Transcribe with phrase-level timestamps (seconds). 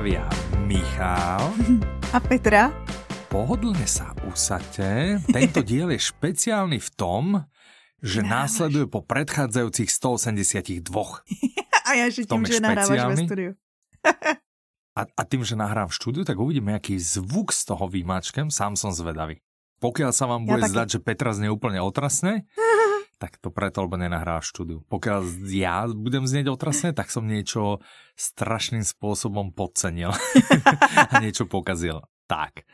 [0.00, 0.24] zdravia
[0.64, 1.52] Michal
[2.16, 2.72] a Petra.
[3.28, 5.20] Pohodlne sa usadte.
[5.28, 7.44] Tento diel je špeciálny v tom,
[8.00, 10.88] že následuje po predchádzajúcich 182.
[11.84, 13.52] a ja že tým, že nahrávaš ve studiu.
[14.96, 18.48] a, a tým, že nahrám v štúdiu, tak uvidíme, aký zvuk z toho výmačkem.
[18.48, 19.44] Sám som zvedavý.
[19.84, 22.48] Pokiaľ sa vám bude ja zdať, že Petra znie úplne otrasne,
[23.20, 24.80] tak to preto, lebo nenahrá štúdiu.
[24.88, 25.20] Pokiaľ
[25.52, 27.84] ja budem znieť otrasne, tak som niečo
[28.16, 30.16] strašným spôsobom podcenil
[31.12, 32.00] a niečo pokazil.
[32.24, 32.64] Tak.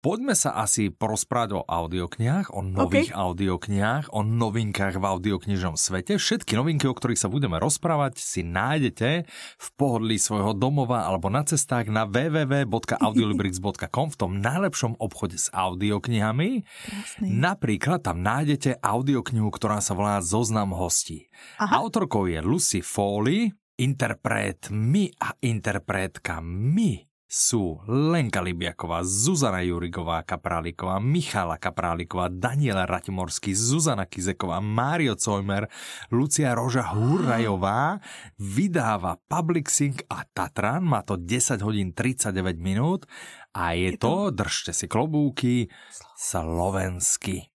[0.00, 3.20] Poďme sa asi porozprávať o audioknihách, o nových okay.
[3.20, 6.16] audioknihách, o novinkách v audioknižnom svete.
[6.16, 9.28] Všetky novinky, o ktorých sa budeme rozprávať, si nájdete
[9.60, 16.64] v pohodlí svojho domova alebo na cestách na www.audiolibrix.com v tom najlepšom obchode s audioknihami.
[16.64, 17.36] Krásný.
[17.36, 21.28] Napríklad tam nájdete audioknihu, ktorá sa volá Zoznam hostí.
[21.60, 21.76] Aha.
[21.76, 30.98] Autorkou je Lucy Foley, interpret my a interpretka my sú Lenka Libiaková, Zuzana Jurigová Kapráliková,
[30.98, 35.70] Michala Kapráliková, Daniela Ratimorský, Zuzana Kizeková, Mário Cojmer,
[36.10, 38.02] Lucia Roža Hurajová,
[38.34, 43.06] vydáva Public Sync a Tatran, má to 10 hodín 39 minút
[43.54, 45.70] a je, je to, to, držte si klobúky,
[46.18, 47.49] slovensky.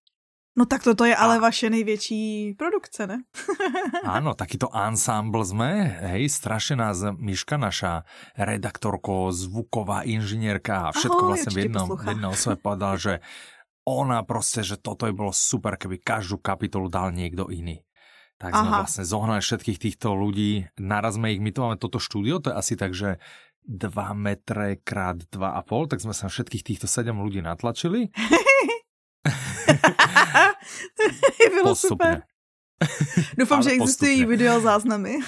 [0.56, 1.38] No tak toto je ale a...
[1.38, 3.28] vaše největší produkce, ne?
[4.08, 8.08] Áno, takýto ensemble sme, hej, strašne nás Miška, naša
[8.40, 13.14] redaktorko, zvuková inžinierka a všetko Ahoj, vlastne v jednom, v jednom osobe povedal, že
[13.84, 17.84] ona proste, že toto je bolo super, keby každú kapitolu dal niekto iný.
[18.40, 18.80] Tak sme Aha.
[18.80, 22.56] vlastne zohnali všetkých týchto ľudí, naraz sme ich, my tu máme toto štúdio, to je
[22.56, 23.20] asi tak, že
[23.68, 28.08] 2 metre krát 2,5, tak sme sa všetkých týchto 7 ľudí natlačili.
[31.54, 31.88] Bylo Postupne.
[31.88, 32.22] super.
[33.38, 35.18] Doufám, že existují video záznamy.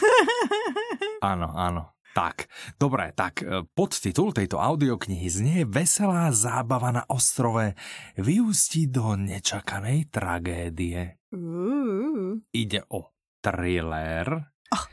[1.23, 1.97] áno, áno.
[2.09, 2.51] Tak,
[2.83, 7.79] dobré, tak e, podtitul tejto audioknihy znie Veselá zábava na ostrove
[8.19, 11.23] vyústí do nečakanej tragédie.
[11.31, 12.43] Uh.
[12.51, 14.51] Ide o thriller.
[14.75, 14.85] Oh.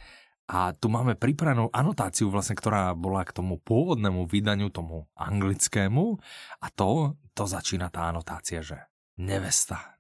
[0.46, 6.22] A tu máme pripravenú anotáciu, vlastne, ktorá bola k tomu pôvodnému vydaniu, tomu anglickému.
[6.62, 8.78] A to, to začína tá anotácia, že
[9.18, 9.95] nevesta,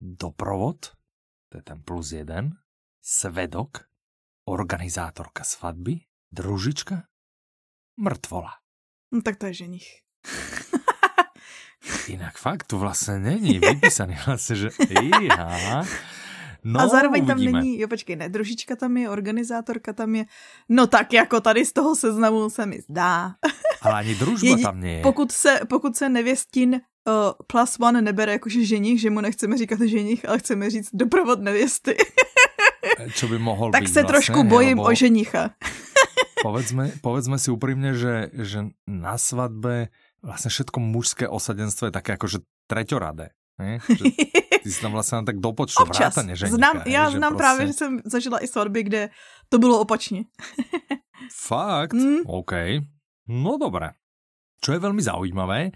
[0.00, 0.94] doprovod,
[1.48, 2.56] to je ten plus jeden,
[3.02, 3.88] svedok,
[4.44, 6.00] organizátorka svadby,
[6.32, 7.02] družička,
[8.00, 8.52] mrtvola.
[9.12, 9.88] No tak to je ženich.
[12.08, 15.84] Inak fakt, tu vlastně není vypísaný vlastně, že iha.
[16.64, 17.52] No, a zároveň uvidíme.
[17.52, 20.24] tam není, jo počkej, ne, družička tam je, organizátorka tam je,
[20.68, 23.34] no tak jako tady z toho seznamu se mi zdá.
[23.82, 25.02] Ale ani družba Jedi, tam je.
[25.02, 29.80] Pokud se, pokud se nevěstin uh, plus one nebere jakože ženich, že mu nechceme říkat
[29.80, 31.96] ženich, ale chceme říct doprovod nevěsty.
[33.14, 35.50] Čo by mohl tak být se vlastně, trošku bojím o ženicha.
[36.42, 39.88] povedzme, povedzme si úprimne, že, že na svadbe
[40.22, 43.30] vlastně všetko mužské osadenstvo je také jakože treťoradé.
[43.58, 43.78] Ne?
[43.88, 44.04] Že
[44.62, 45.98] ty si tam vlastně tak do počtu Občas.
[45.98, 46.56] vrátane ženicha.
[46.56, 47.42] Znám, já znám prostě...
[47.42, 49.10] právě, že jsem zažila i svatby, kde
[49.48, 50.24] to bylo opačně.
[51.34, 51.92] Fakt?
[51.92, 52.16] Mm.
[52.26, 52.52] OK.
[53.28, 53.90] No dobré.
[54.58, 55.70] Čo je veľmi zaujímavé,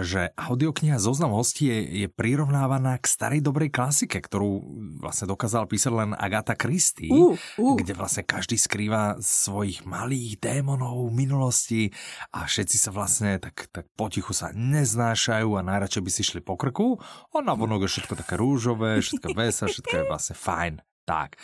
[0.00, 4.64] že audiokniha Zoznam hostí je, je prirovnávaná k starej dobrej klasike, ktorú
[5.04, 7.76] vlastne dokázal písať len Agatha Christie, uh, uh.
[7.76, 11.92] kde vlastne každý skrýva svojich malých démonov minulosti
[12.32, 16.56] a všetci sa vlastne tak, tak potichu sa neznášajú a najradšej by si šli po
[16.56, 16.96] krku.
[17.36, 20.74] On na vonok je všetko také rúžové, všetko veselé, všetko je vlastne fajn.
[21.04, 21.36] Tak,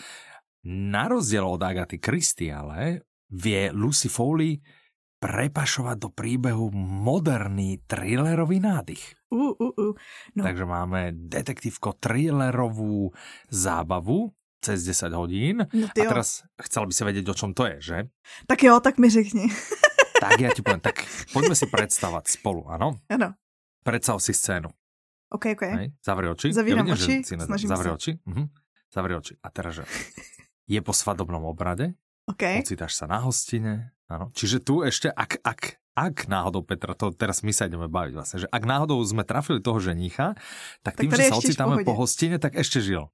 [0.65, 4.56] na rozdiel od Agaty Christie ale vie Lucy Foley
[5.18, 9.02] prepašovať do príbehu moderný thrillerový nádych.
[9.28, 9.92] Uh, uh, uh.
[10.38, 10.42] No.
[10.46, 13.10] Takže máme detektívko thrillerovú
[13.50, 15.56] zábavu cez 10 hodín.
[15.70, 17.98] No a teraz chcel by si vedieť, o čom to je, že?
[18.47, 19.50] Tak jo, tak mi řekni.
[20.22, 21.03] tak ja ti poviem, tak
[21.34, 22.98] poďme si predstavať spolu, ano?
[23.10, 23.34] Ano.
[23.86, 24.71] Predstav si scénu.
[25.28, 25.64] OK, OK.
[25.64, 26.48] Hej, zavri oči.
[26.56, 27.97] Zavíram ja vidím, oči, si snažím Zavri sa.
[28.00, 28.12] oči.
[28.16, 28.47] Uh-huh.
[28.88, 29.34] Zavri oči.
[29.44, 29.84] A teraz, že
[30.72, 31.92] je po svadobnom obrade,
[32.28, 32.60] okay.
[32.60, 34.33] ocitáš sa na hostine, Áno.
[34.33, 35.60] Čiže tu ešte, ak, ak,
[35.92, 39.60] ak náhodou, Petra, to teraz my sa ideme baviť vlastne, že ak náhodou sme trafili
[39.60, 40.33] toho ženicha,
[40.80, 43.13] tak, tak tým, že sa ocitáme po hostine, tak ešte žil.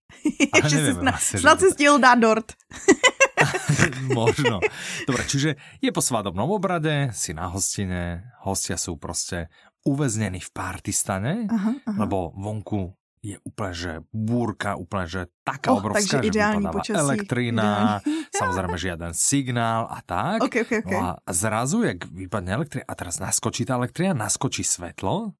[0.54, 2.54] ešte si sna- vlastne, snad si stiel dát dort.
[4.14, 4.62] Možno.
[5.02, 9.50] Dobre, čiže je po svadobnom obrade, si na hostine, hostia sú proste
[9.84, 11.98] uväznení v aha, aha.
[11.98, 17.00] lebo vonku je úplne, že búrka, úplne, že taká oh, obrovská, že vypadáva počasí.
[17.00, 17.68] elektrina,
[18.40, 20.44] samozrejme žiaden signál a tak.
[20.44, 20.92] Okay, okay, okay.
[20.92, 25.32] No a zrazu, jak vypadne elektrina, a teraz naskočí tá elektrina, naskočí svetlo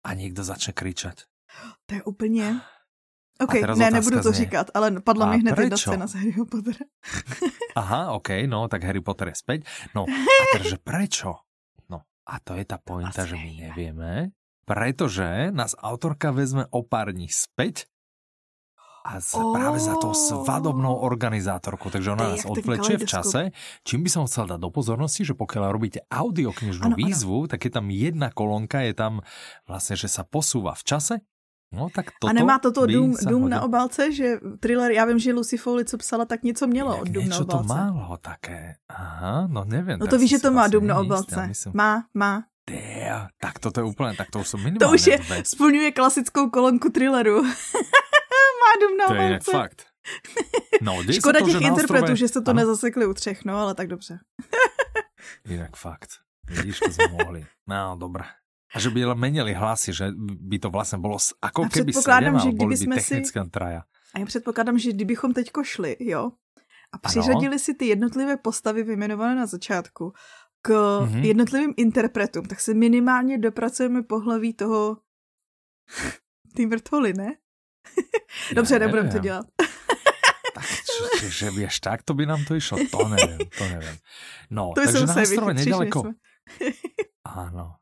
[0.00, 1.28] a niekto začne kričať.
[1.86, 2.60] To je úplně...
[3.44, 4.46] OK, ne, nebudu to znie.
[4.46, 6.86] říkat, ale padla mi hned jedna scéna z Harryho Pottera.
[7.76, 9.66] Aha, OK, no, tak Harry Potter je späť.
[9.94, 11.42] No, a takže prečo?
[11.90, 14.30] No, a to je tá pointa, že my nevieme.
[14.64, 17.88] Pretože nás autorka vezme o pár dní späť
[19.04, 19.52] a z, oh.
[19.52, 21.92] práve za tou svadobnou organizátorkou.
[21.92, 23.40] Takže ona nás odvlečie v čase.
[23.84, 27.50] Čím by som chcel dať do pozornosti, že pokiaľ robíte audioknižnú výzvu, ano.
[27.52, 29.20] tak je tam jedna kolonka, je tam
[29.68, 31.14] vlastne, že sa posúva v čase
[31.74, 35.32] No, tak toto a nemá toto Dům, dům na obálce, že thriller, já vím, že
[35.32, 37.68] Lucy Foley, co psala, tak něco mělo od Dům na obálce.
[37.68, 38.74] to málo také.
[38.88, 39.98] Aha, no nevím.
[39.98, 41.46] No to víš, že to má Dům na obálce.
[41.46, 41.72] Myslím...
[41.76, 42.42] Má, má.
[42.70, 45.44] Dea, tak toto je úplně, tak to už jsou minimálně To už je, dve.
[45.44, 47.42] splňuje klasickou kolonku thrilleru.
[48.64, 49.06] má Dům na.
[49.06, 49.86] To je fakt.
[50.82, 52.16] No, Škoda to, těch že interpretů, ostrove...
[52.16, 52.60] že jste to ano.
[52.60, 54.18] nezasekli u třech, no ale tak dobře.
[55.48, 56.10] Jinak fakt.
[56.50, 57.46] Vidíš, to jsme mohli.
[57.66, 58.24] No, dobré.
[58.74, 62.76] A že by menili hlasy, že by to vlastně bylo ako keby sedem, že kdyby
[62.76, 63.22] jsme si...
[63.50, 63.82] traja.
[64.14, 66.30] A já předpokládám, že kdybychom teďko šli, jo,
[66.92, 67.58] a přiřadili ano.
[67.58, 70.12] si ty jednotlivé postavy vyjmenované na začátku
[70.64, 71.24] k mm-hmm.
[71.24, 74.96] jednotlivým interpretům, tak se minimálně dopracujeme pohlaví toho
[76.56, 77.36] ty vrtoly, ne?
[78.54, 79.46] Dobře, nebudem to dělat.
[80.54, 80.64] tak,
[81.20, 83.96] že, že vieš, tak to by nám to išlo, to nevím, to nevím.
[84.50, 85.98] No, to takže na ostrove nedaleko...
[87.24, 87.76] Áno,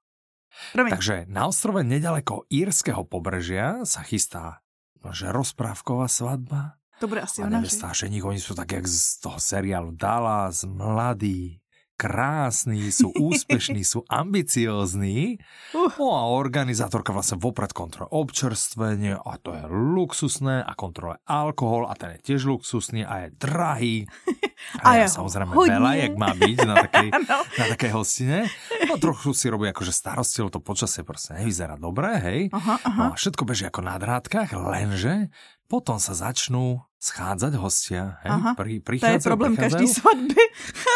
[0.72, 0.90] Promiň.
[0.94, 4.62] Takže na ostrove nedaleko írskeho pobrežia sa chystá
[5.10, 6.78] že rozprávková svadba.
[7.02, 10.62] To bude asi a nevesta a ženich, oni sú tak jak z toho seriálu Dallas,
[10.62, 11.58] mladí,
[12.02, 15.38] krásni, sú úspešní, sú ambiciózni.
[15.70, 15.86] Uh.
[16.02, 21.94] No a organizátorka vlastne vopred kontroluje občerstvenie a to je luxusné a kontroluje alkohol a
[21.94, 23.96] ten je tiež luxusný a je drahý.
[24.78, 25.74] A, a ja samozrejme hodne.
[25.74, 27.38] veľa, jak má byť na takej, no.
[27.42, 28.46] na takej hostine.
[28.86, 32.40] No trochu si robí akože starosti, to počasie proste nevyzerá dobre, hej.
[32.54, 32.94] Aha, aha.
[32.94, 35.34] No a všetko beží ako na drátkach, lenže
[35.72, 38.20] potom sa začnú schádzať hostia.
[38.20, 38.30] Hej?
[38.36, 40.44] Aha, Pri, to je problém každý svadby.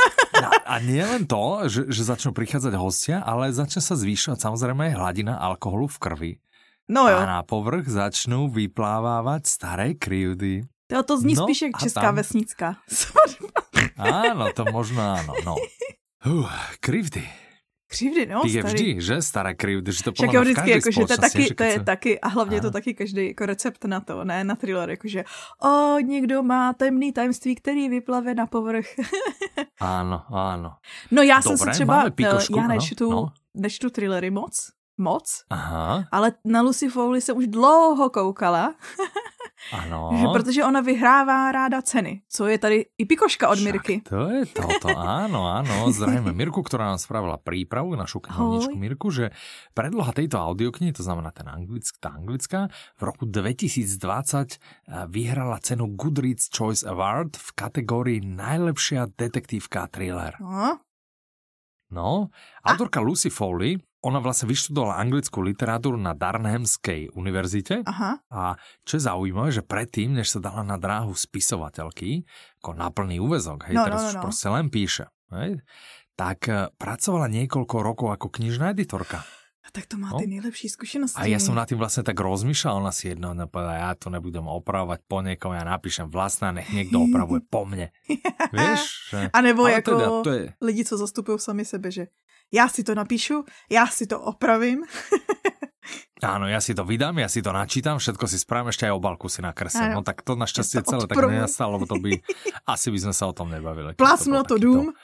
[0.44, 4.92] a, a nie len to, že, že začnú prichádzať hostia, ale začne sa zvýšovať samozrejme
[4.92, 6.32] aj hladina alkoholu v krvi.
[6.92, 7.16] No jo.
[7.16, 10.68] A na povrch začnú vyplávávať staré krivdy.
[10.92, 12.20] To, to zní no, spíš jak česká tam...
[12.20, 12.68] vesnická
[13.96, 15.32] Áno, to možno áno.
[15.42, 15.56] No.
[16.26, 16.50] Uh,
[16.82, 17.22] krivdy.
[17.88, 19.22] Křivdy, no, je vždy, že?
[19.22, 22.20] Staré krivdy, že to Však je vždycky, jako, že to je taky, to je taky,
[22.20, 25.24] a hlavně to taky každý jako recept na to, ne, na thriller, jakože,
[25.62, 28.86] o, někdo má temný tajemství, který vyplave na povrch.
[29.80, 30.72] ano, ano.
[31.10, 32.04] No já Dobre, jsem se třeba,
[32.50, 33.32] já nečtu, no, no.
[33.54, 36.04] nečtu thrillery moc, moc, Aha.
[36.12, 38.74] ale na Lucy Foley jsem už dlouho koukala.
[39.72, 40.10] Ano.
[40.20, 44.00] Že, protože ona vyhrává ráda ceny, co je tady i pikoška od Mirky.
[44.08, 45.90] to je toto, áno, áno.
[45.90, 49.34] Zdravíme Mirku, ktorá nám spravila prípravu, našu knihovničku Mirku, že
[49.74, 54.56] predloha tejto audioknihy, to znamená ten anglick, tá anglická, v roku 2020 eh,
[55.10, 60.36] vyhrala cenu Goodreads Choice Award v kategórii najlepšia detektívka thriller.
[60.38, 60.78] No,
[61.86, 62.34] No,
[62.66, 68.22] autorka Lucy Foley ona vlastne vyštudovala anglickú literatúru na Darnhamskej univerzite Aha.
[68.28, 68.54] a
[68.84, 72.22] čo je zaujímavé, že predtým, než sa dala na dráhu spisovateľky,
[72.62, 74.22] ako na plný úvezok, hej, no, teraz no, no, už no.
[74.22, 75.50] proste len píše, hej,
[76.14, 79.24] tak eh, pracovala niekoľko rokov ako knižná editorka.
[79.66, 80.22] A tak to má no?
[80.22, 81.18] ty nejlepší zkušenosti.
[81.18, 84.46] A ja som nad tým vlastne tak rozmýšľal, ona si jedno povedala, ja to nebudem
[84.46, 87.90] opravovať po niekom, ja napíšem vlastná, nech niekto opravuje po mne.
[88.54, 89.10] Vieš?
[89.10, 89.18] Že...
[89.34, 90.44] A nebo jako teda, to je...
[90.62, 92.14] lidi, co zastupují sami sebe, že
[92.52, 94.84] já si to napíšu, já si to opravím.
[96.24, 99.28] Áno, ja si to vydám, ja si to načítam, všetko si spravím, ešte aj obalku
[99.28, 99.92] si nakreslím.
[99.92, 102.16] No tak to našťastie celé tak nenastalo, lebo to by,
[102.74, 103.92] asi by sme sa o tom nebavili.
[104.00, 104.96] Plásno to, to dům.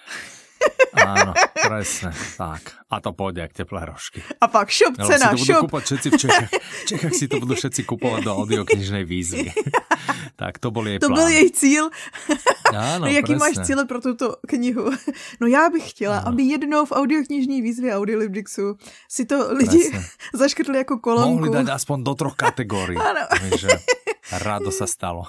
[0.92, 2.60] Áno, presne, tak.
[2.92, 4.20] A to pôjde jak teplé rožky.
[4.40, 6.50] A pak šup cena, si to budú kúpať všetci v Čechách.
[6.52, 9.48] V Čechách si to budú všetci kúpovať do audioknižnej výzvy.
[10.42, 11.16] tak to byl jej To plán.
[11.18, 11.84] byl jej cíl.
[12.72, 13.44] Áno, no, jaký presne.
[13.44, 14.92] máš cíle pro tuto knihu?
[15.40, 16.28] No já bych chtěla, ano.
[16.28, 18.76] aby jednou v audioknižní výzvě Audiolibrixu
[19.08, 20.08] si to lidi presne.
[20.34, 21.36] zaškrtli jako kolonku.
[21.48, 22.96] Mohli dať aspoň do troch kategórií.
[22.96, 23.20] Ano.
[23.40, 23.68] Takže
[24.32, 25.28] Rádo sa stalo.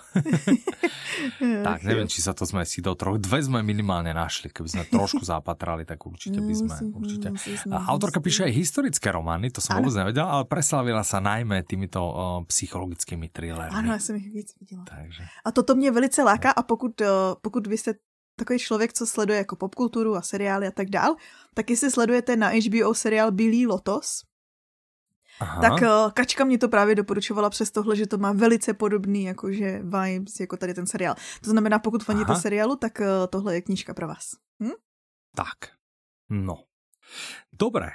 [1.68, 3.20] tak, neviem, či sa to sme si do troch.
[3.20, 4.48] Dve sme minimálne našli.
[4.48, 6.76] Keby sme trošku zapatrali, tak určite by sme.
[6.96, 7.28] Určite.
[7.68, 12.00] A autorka píše aj historické romány, to som vôbec nevedel, ale preslavila sa najmä týmito
[12.00, 13.76] uh, psychologickými thrillermi.
[13.76, 14.84] Ano, já jsem ich víc viděla.
[14.88, 15.24] Takže.
[15.46, 17.08] A toto mě velice láká a pokud, uh,
[17.42, 17.94] pokud vy jste
[18.36, 21.16] takový člověk, co sleduje jako popkulturu a seriály a tak dál,
[21.54, 24.22] tak jestli sledujete na HBO seriál Bílý lotos,
[25.40, 25.62] Aha.
[25.62, 29.82] Tak uh, Kačka mě to právě doporučovala přes tohle, že to má velice podobný jakože
[29.84, 31.16] vibes jako tady ten seriál.
[31.42, 34.26] To znamená, pokud faníte seriálu, tak uh, tohle je knížka pro vás.
[34.64, 34.78] Hm?
[35.36, 35.58] Tak,
[36.30, 36.64] no.
[37.54, 37.90] Dobré.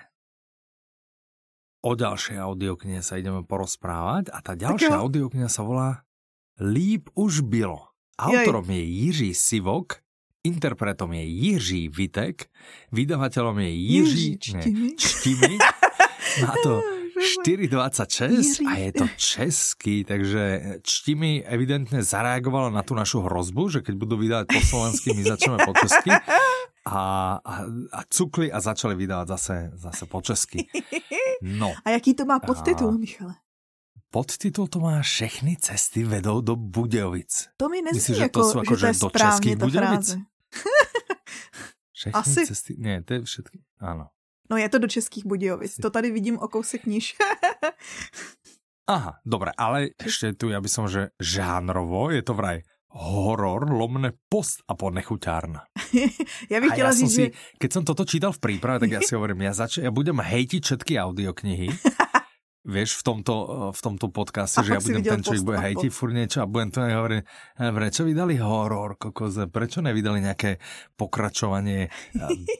[1.78, 6.02] O ďalšej audioknihe sa ideme porozprávať a tá ďalšia audiokniha sa volá
[6.58, 7.94] Líp už bylo.
[8.18, 10.02] Autorom je Jiří Sivok,
[10.42, 12.50] interpretom je Jiří Vitek,
[12.90, 15.54] vydavateľom je Jiří, Jiří Čtimi.
[16.42, 20.42] Má to 4,26 a je to český, takže
[20.82, 25.58] Čtimi evidentne zareagovalo na tú našu hrozbu, že keď budú vydávať po slovensky, my začneme
[25.66, 26.10] po česky.
[26.88, 27.54] A, a,
[27.92, 30.64] a cukli a začali vydávať zase, zase po česky.
[31.44, 31.76] No.
[31.84, 32.98] A jaký to má podtitul, a...
[32.98, 33.34] Michale?
[34.10, 37.48] Podtitul to má Všechny cesty vedou do Budějovic.
[37.56, 40.16] To mi nezní Myslíš, jako, že to jsou jako, že, že do českých Budějovic?
[41.92, 42.46] Všechny Asi.
[42.46, 44.08] cesty, ne, to je všetky, ano.
[44.50, 47.16] No je to do českých Budějovic, to tady vidím o kousek níž.
[48.88, 54.16] Aha, dobré, ale ešte tu, ja by som, že žánrovo je to vraj horor, lomné
[54.32, 55.68] post a ponechuťárna.
[56.52, 57.36] ja bych chtěla ja říct, si, že...
[57.60, 60.62] Keď som toto čítal v príprave, tak ja si hovorím, ja, zač- ja budem hejtiť
[60.64, 61.68] všetky audioknihy
[62.68, 63.34] vieš, v tomto,
[63.72, 66.84] v tomto podcaste, že ja budem ten človek, bude hejtiť furt niečo a budem to
[66.84, 67.22] hovoriť,
[67.56, 70.60] prečo vydali horor, kokoze, prečo nevydali nejaké
[71.00, 71.88] pokračovanie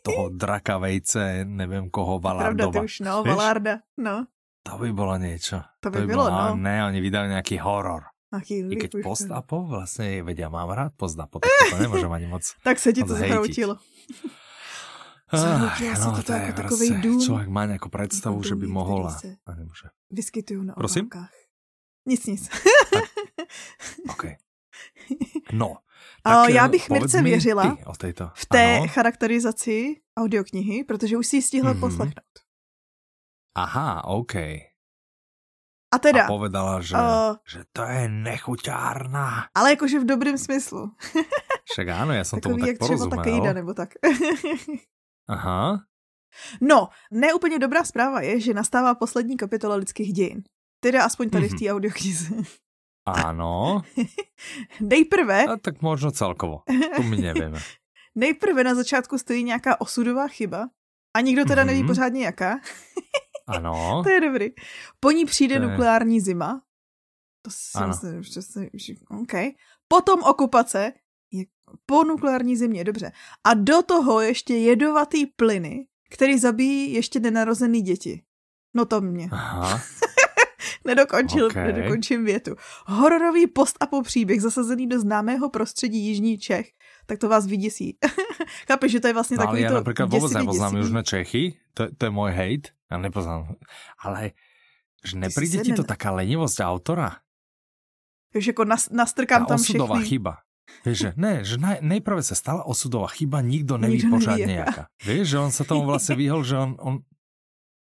[0.00, 2.72] toho draka vejce, neviem koho, Valardova.
[2.72, 3.30] Pravda, ty už, no, vieš?
[3.36, 4.16] Valarda, no.
[4.64, 5.60] To by bolo niečo.
[5.84, 6.44] To by, to by bylo, no.
[6.56, 8.08] Ne, oni vydali nejaký horor.
[8.28, 12.76] Aký I keď post-apo, vlastne, vedia, mám rád post-apo, tak to nemôžem ani moc Tak
[12.76, 13.80] se ti to zhroutilo.
[15.32, 17.20] Zahroutilo no, to, jako takový dům.
[17.20, 19.88] Člověk má nějakou představu, že by mohl a, a nemůže.
[20.10, 21.04] Vyskytují na Prosím?
[21.04, 21.30] obálkách.
[22.06, 22.48] Nic, nic.
[24.10, 24.24] OK.
[25.52, 25.76] No.
[26.22, 28.30] Tak a já bych Mirce věřila o této.
[28.34, 28.88] v té ano.
[28.88, 31.80] charakterizaci audioknihy, protože už si ji stihla mm-hmm.
[31.80, 32.34] poslechnout.
[33.54, 34.34] Aha, OK.
[35.94, 36.24] A teda...
[36.24, 39.48] A povedala, že, uh, že to je nechuťárna.
[39.56, 40.92] Ale jakože v dobrém smyslu.
[41.72, 43.16] Však áno, ja som Takový tomu tak porozumel.
[43.16, 43.90] Takový jak třeba nebo tak.
[45.28, 45.84] Aha.
[46.60, 50.42] No, neúplně dobrá zpráva je, že nastává poslední kapitola lidských dějin.
[50.80, 51.56] Teda aspoň tady mm-hmm.
[51.56, 52.34] v té audioknize.
[53.08, 53.82] Áno.
[54.80, 55.44] Nejprve...
[55.44, 56.62] A tak možno celkovo.
[56.96, 57.58] To my nevíme.
[58.14, 60.68] Nejprve na začátku stojí nějaká osudová chyba
[61.16, 61.66] a nikdo teda mm-hmm.
[61.66, 61.88] neví mhm.
[61.88, 62.60] pořádně jaká.
[63.46, 64.00] ano.
[64.04, 64.48] to je dobrý.
[65.00, 66.22] Po ní přijde to nukleární je...
[66.22, 66.62] zima.
[67.42, 67.88] To si ano.
[67.88, 68.94] myslím, že.
[69.10, 69.34] OK.
[69.88, 70.92] Potom okupace,
[71.86, 73.12] po nukleární zimě, dobře.
[73.44, 78.22] A do toho ještě jedovatý plyny, který zabíjí ještě nenarozený děti.
[78.74, 79.28] No to mě.
[79.32, 79.80] Aha.
[80.84, 81.72] Nedokončil, okay.
[81.72, 82.54] nedokončím větu.
[82.86, 86.70] Hororový post a po příběh zasazený do známého prostředí Jižní Čech.
[87.06, 87.98] Tak to vás vyděsí.
[88.68, 91.86] Chápeš, že to je vlastně no, takový já to například vůbec nepoznám Južné Čechy, to,
[91.98, 93.54] to je můj hejt, já nepoznám.
[93.98, 94.30] Ale
[95.04, 97.16] že nepríde ti to taká lenivost autora?
[98.34, 100.04] Už jako nas, nastrkám Ta tam všechny.
[100.04, 100.36] chyba.
[100.84, 104.82] Vieš, že, ne, že naj, nejprve sa stala osudová chyba, nikto neví nikto pořádne jaká.
[105.02, 106.94] Vieš, že on sa tomu vlastne vyhol, že on, on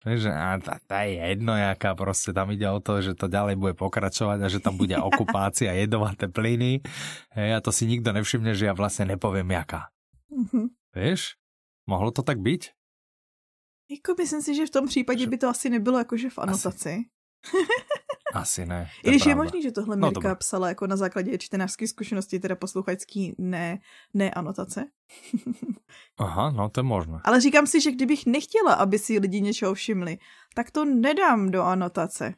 [0.02, 3.30] Vieš, že a tá, tá je jedno jaká, proste tam ide o to, že to
[3.30, 6.82] ďalej bude pokračovať a že tam bude okupácia, jedovaté plyny.
[7.38, 9.94] Hej, a to si nikto nevšimne, že ja vlastne nepoviem jaká.
[10.34, 10.66] Mm-hmm.
[10.98, 11.38] Vieš,
[11.86, 12.74] mohlo to tak byť?
[13.92, 16.90] Jako myslím si, že v tom případě by to asi nebylo jakože v anotaci.
[16.90, 17.21] Asi
[18.65, 18.89] ne.
[19.03, 22.39] I když je možný, že tohle no, Mirka no, psala jako na základě čtenářské zkušenosti,
[22.39, 23.79] teda posluchačský, ne,
[24.13, 24.86] ne anotace.
[26.19, 27.19] Aha, no to je možné.
[27.24, 30.17] Ale říkám si, že kdybych nechtěla, aby si lidi něčeho všimli,
[30.55, 32.33] tak to nedám do anotace.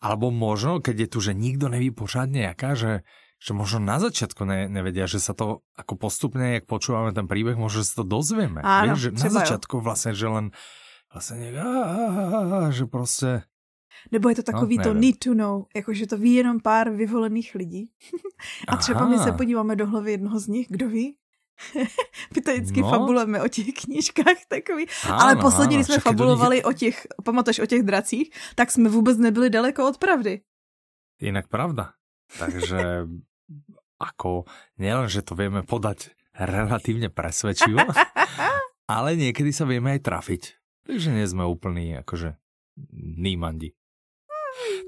[0.00, 3.04] Alebo možno, keď je tu, že nikdo neví pořádně jaká, že,
[3.36, 7.52] že možno na začiatku ne, nevedia, že sa to ako postupne, jak počúvame ten príbeh,
[7.52, 8.64] možno sa to dozvieme.
[8.64, 9.84] Áno, Vieš, že na začiatku jo.
[9.84, 10.56] vlastne, že len
[11.10, 13.42] vlastne nejak, že prostě
[14.12, 16.90] nebo je to no, takový no, to need to know, jakože to ví jenom pár
[16.90, 17.90] vyvolených lidí.
[18.68, 19.08] A třeba Aha.
[19.08, 21.16] my se podíváme do hlavy jednoho z nich, kdo ví?
[22.34, 22.90] my to vždycky no.
[22.90, 24.86] fabulujeme o těch knížkách takový.
[25.04, 26.64] Ano, Ale posledně, když jsme fabulovali nich...
[26.64, 30.40] o těch, pamatuješ, o těch dracích, tak jsme vůbec nebyli daleko od pravdy.
[31.20, 31.92] Jinak pravda.
[32.38, 32.78] Takže
[34.00, 34.48] ako
[34.80, 37.84] nielen, že to vieme podať relatívne presvedčivo,
[38.96, 40.42] ale niekedy sa vieme aj trafiť.
[40.86, 42.36] Takže nie sme úplní akože
[43.20, 43.72] nímandi.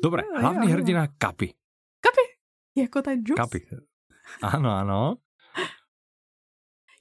[0.02, 1.54] Dobre, hlavný hrdina Kapy.
[2.00, 2.24] Kapy?
[2.74, 3.42] Jako ten Juice?
[3.42, 3.60] Kapy.
[4.42, 5.16] Ano, ano.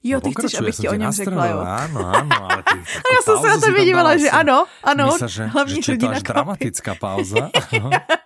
[0.02, 1.58] Jo, ty no, chceš, abych ti o něm řekla, jo.
[1.58, 5.28] Ano, ano, ale ty A já jsem se na to dívala, že ano, ano, Myslel,
[5.28, 7.50] že, hlavní že hrdina to až dramatická pauza.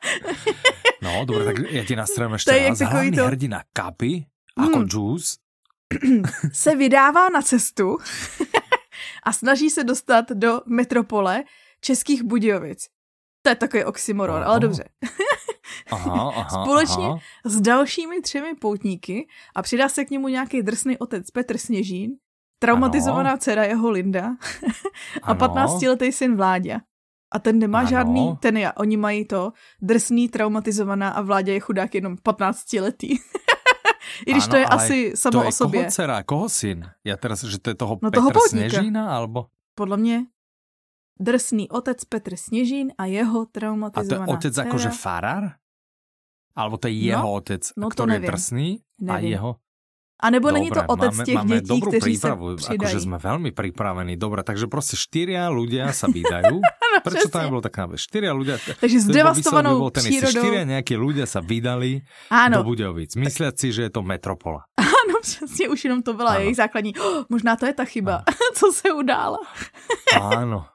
[1.02, 2.80] no, dobré, tak já ti nastrojím ještě raz.
[2.80, 3.26] Hlavní to...
[3.26, 4.26] hrdina Kapy,
[4.58, 4.88] jako hmm.
[4.90, 5.36] Juice,
[6.52, 7.98] se vydává na cestu
[9.26, 11.44] a snaží se dostat do metropole
[11.80, 12.86] Českých Budějovic.
[13.42, 14.88] To je takový oxymoron, ale dobře.
[15.90, 17.18] aha, aha, Společně aha.
[17.44, 22.10] s dalšími třemi poutníky a přidá se k němu nějaký drsný otec Petr Sněžín,
[22.58, 23.38] traumatizovaná ano.
[23.38, 24.30] dcera jeho Linda
[25.22, 26.80] a 15-letý syn Vláďa.
[27.32, 27.88] A ten nemá ano.
[27.88, 29.52] žádný, ten je, oni mají to
[29.82, 33.18] drsný, traumatizovaná a vládě je chudák jenom 15 letý.
[34.26, 35.80] I když ano, to je asi samo to o sobě.
[35.80, 36.90] Koho dcera, koho syn?
[37.04, 39.46] Já teraz, že to je toho no Petra toho Sněžína, alebo?
[39.74, 40.26] Podle mě
[41.20, 44.68] drsný otec Petr Sněžín a jeho traumatizovaná A to je otec dcera.
[44.68, 45.44] akože farár?
[46.56, 49.14] Alebo to je jeho no, otec, no který je drsný nevím.
[49.14, 49.56] a jeho?
[50.16, 52.78] A nebo Dobre, není to otec máme, těch máme dětí, kteří prípravu, se přidají.
[52.78, 54.16] Akože sme veľmi pripravení.
[54.16, 56.56] Dobre, takže prostě štyria ľudia sa vydajú.
[56.96, 58.00] no, Prečo to nebylo tak náhle?
[58.00, 58.56] Štyria ľudia.
[58.80, 60.40] Takže s devastovanou přírodou.
[60.40, 62.00] Štyria nejakí ľudia sa vydali
[62.32, 62.64] Áno.
[62.64, 63.12] do Budějovic.
[63.12, 64.64] Mysliať si, že je to metropola.
[65.06, 66.40] Ano, přesně, už jenom to byla ano.
[66.40, 66.96] jejich základní.
[66.96, 69.38] Oh, možná to je ta chyba, co se udála.
[70.18, 70.66] Áno,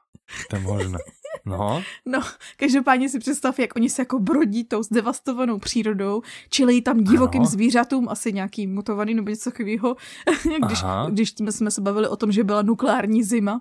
[0.50, 0.98] to je možné.
[1.44, 1.82] No.
[2.06, 2.20] No,
[2.56, 7.50] každopádně si představ, jak oni se jako brodí tou zdevastovanou přírodou, čili tam divokým ano.
[7.50, 9.96] zvířatům, asi nějaký mutovaný nebo něco takového,
[10.66, 13.60] když, když jsme se bavili o tom, že byla nukleární zima.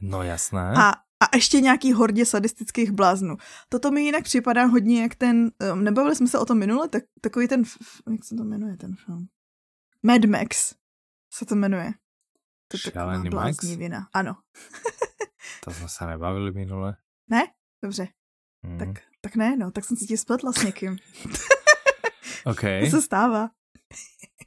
[0.00, 0.74] No jasné.
[0.76, 3.36] A, a ještě nějaký hordě sadistických bláznů.
[3.68, 7.02] Toto mi jinak připadá hodně jak ten, um, nebavili jsme se o tom minule, tak,
[7.20, 7.62] takový ten,
[8.10, 9.26] jak se to jmenuje ten film?
[10.02, 10.74] Mad Max
[11.32, 11.92] se to jmenuje.
[12.68, 13.64] To je Šalený Max?
[13.64, 14.08] vina.
[14.12, 14.36] Ano.
[15.64, 16.96] To jsme se nebavili minule.
[17.30, 17.42] Ne?
[17.82, 18.08] Dobře.
[18.62, 18.78] Mm.
[18.78, 18.88] Tak,
[19.20, 20.98] tak ne, no, tak jsem si tě spletla s někým.
[22.44, 22.60] OK.
[22.60, 23.50] To se stává.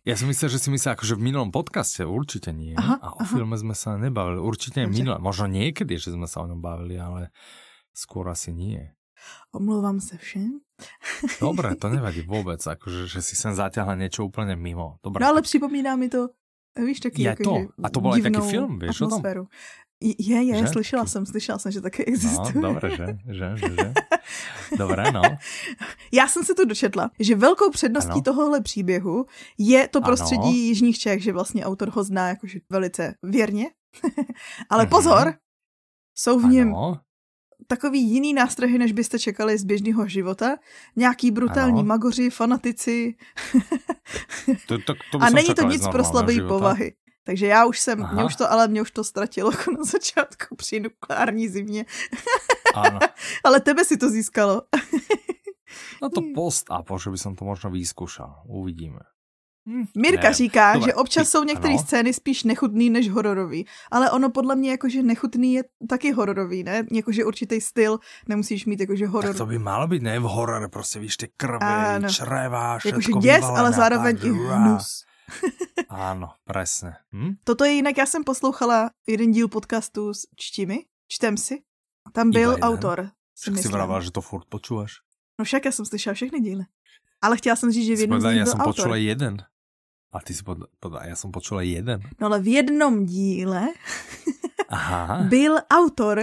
[0.02, 2.74] Ja si myslel, že si myslel akože v minulom podcaste, určite nie.
[2.74, 3.30] Aha, a o aha.
[3.38, 4.42] filme sme sa nebavili.
[4.42, 7.30] Určite minule, možno niekedy, že sme sa o ňom bavili, ale
[7.94, 8.82] skôr asi nie.
[9.54, 10.58] Omlouvám se všem.
[11.38, 14.98] Dobre, to nevadí vôbec, akože, že si sem zaťahla niečo úplne mimo.
[15.06, 16.34] Dobre, no ale připomíná mi to,
[16.80, 17.68] víš, taký je to.
[17.84, 19.44] A to bol aj taký film, vieš atmosféru.
[19.44, 19.56] o tom?
[20.02, 20.68] Je, je, že?
[20.68, 22.54] slyšela jsem, slyšela jsem, že také existuje.
[22.56, 23.94] No, dobré, že, že, že, že.
[24.78, 25.22] Dobré, no.
[26.14, 28.22] Já jsem se tu dočetla, že velkou předností ano.
[28.22, 29.26] tohohle příběhu
[29.58, 30.52] je to prostředí ano.
[30.52, 33.66] Jižních Čech, že vlastně autor ho zná jakože velice věrně.
[34.70, 34.90] Ale mhm.
[34.90, 35.34] pozor,
[36.16, 37.00] jsou v něm ano.
[37.72, 40.60] Takový jiný nástrahy, než byste čekali z běžného života.
[40.96, 41.88] Nějaký brutální ano.
[41.88, 43.16] magoři, fanatici.
[44.68, 47.00] to, to, to A není to nic pro slabé povahy.
[47.24, 50.56] Takže já už jsem, mě už to, ale mě už to ztratilo jako na začátku
[50.56, 51.86] při nukleární zimě.
[52.76, 53.00] Ano.
[53.44, 54.62] ale tebe si to získalo.
[56.02, 58.44] no to post a že by som to možno vyskúšal.
[58.52, 59.11] Uvidíme.
[59.70, 64.12] Hm, Mirka ne, říká, Dobre, že občas jsou některé scény spíš nechutný než hororový, ale
[64.12, 66.84] ono podle mě jakože nechutný je taky hororový, ne?
[66.92, 69.30] Jakože určitý styl nemusíš mít jakože horor.
[69.30, 73.28] Tak to by malo být, ne v horore, prostě víš, ty krve, čreva, všetko Jakože
[73.28, 75.04] děs, ale zároveň i hnus.
[75.90, 77.00] Áno, presne.
[77.14, 77.40] Hm?
[77.44, 81.64] Toto je jinak, já jsem poslouchala jeden díl podcastu s Čtimi, čtem si.
[82.14, 83.10] Tam byl Iba autor.
[83.40, 85.02] Však si vravala, že to furt počúvaš.
[85.40, 86.64] No však já jsem slyšela všechny díly.
[87.22, 89.38] Ale chtěla jsem říct, že v jednom díle Já jsem počula jeden.
[90.12, 90.44] A ty si
[90.80, 92.02] podľa, já jsem počula jeden.
[92.20, 93.68] No ale v jednom díle
[94.70, 95.24] Aha.
[95.24, 96.20] byl autor.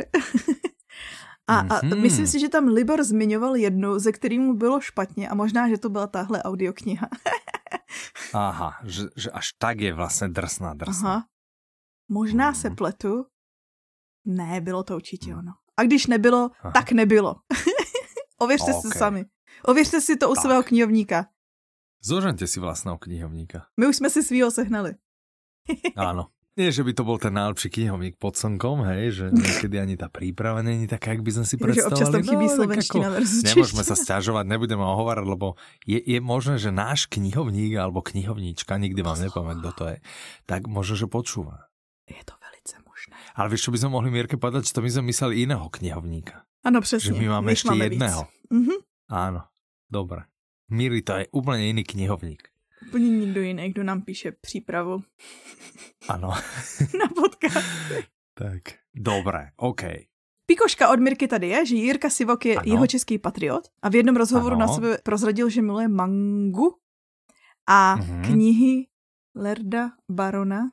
[1.47, 2.01] a, a mm-hmm.
[2.01, 5.79] myslím si, že tam Libor zmiňoval jednu, ze kterým mu bylo špatně a možná, že
[5.79, 7.09] to byla tahle audiokniha.
[8.35, 11.11] Aha, že, že až tak je vlastně drsná drsná.
[11.11, 11.25] Aha.
[12.09, 12.55] Možná mm.
[12.55, 13.25] se pletu.
[14.25, 15.39] Ne, bylo to určitě mm.
[15.39, 15.53] ono.
[15.77, 16.73] A když nebylo, Aha.
[16.73, 17.35] tak nebylo.
[18.39, 18.83] Ověřte okay.
[18.83, 19.25] si sami.
[19.65, 20.43] Ověřte si to u tak.
[20.43, 21.27] svého knihovníka.
[21.99, 23.67] Zožente si vlastného knihovníka.
[23.75, 24.95] My už jsme si svýho sehnali.
[25.99, 26.31] Áno.
[26.59, 30.11] Nie, že by to bol ten najlepší knihovník pod slnkom, hej, že niekedy ani tá
[30.11, 31.95] príprava není taká, jak by sme si predstavovali.
[31.95, 35.55] Že občas tam chybí no, slovenština versus Nemôžeme sa stiažovať, nebudeme ohovárať, lebo
[35.87, 39.97] je, je možné, že náš knihovník alebo knihovníčka, nikdy vám nepoviem, kto to je,
[40.51, 41.71] tak možno, že počúva.
[42.11, 43.15] Je to velice možné.
[43.39, 46.43] Ale vieš, čo by sme mohli Mierke povedať, že to my sme mysleli iného knihovníka.
[46.67, 47.07] Áno, presne.
[47.07, 48.23] Že my máme ešte máme jedného.
[48.51, 48.79] Mm-hmm.
[49.15, 49.47] Áno,
[49.87, 50.27] dobre.
[50.69, 52.45] Míri, to je úplne iný knihovník.
[52.89, 55.03] Úplně nikdo jiný, kdo nám píše přípravu.
[56.09, 56.29] Ano.
[57.01, 57.67] na podcast.
[58.35, 58.63] tak,
[58.95, 59.83] dobré, OK.
[60.47, 62.73] Pikoška od Mirky tady je, že Jirka Sivok je ano.
[62.73, 64.67] jeho český patriot a v jednom rozhovoru ano.
[64.67, 66.77] na sebe prozradil, že miluje mangu
[67.69, 68.23] a mm-hmm.
[68.25, 68.87] knihy
[69.37, 70.73] Lerda Barona.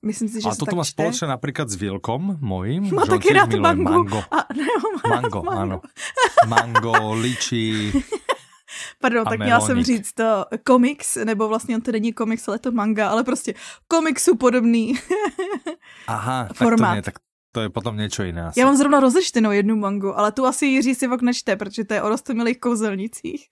[0.00, 2.88] Myslím si, že a toto má spoločné napríklad s Vilkom mojím.
[2.88, 3.84] Má taky rád mango.
[3.84, 4.20] mango.
[4.32, 4.64] A, ne,
[5.04, 5.76] mango, mango, áno.
[6.48, 7.92] Mango, liči.
[8.98, 13.08] Pardon, tak měla jsem říct to komiks, nebo vlastně to není komiks, ale to manga,
[13.08, 13.54] ale prostě
[13.88, 14.94] komiksu podobný
[16.06, 16.78] Aha, formát.
[16.80, 17.14] Tak to, nie, tak
[17.52, 18.50] to je potom něco jiné.
[18.56, 21.94] Já mám zrovna rozečtenou jednu mangu, ale tu asi Jiří si vok nečte, protože to
[21.94, 23.48] je o rostomilých kouzelnicích.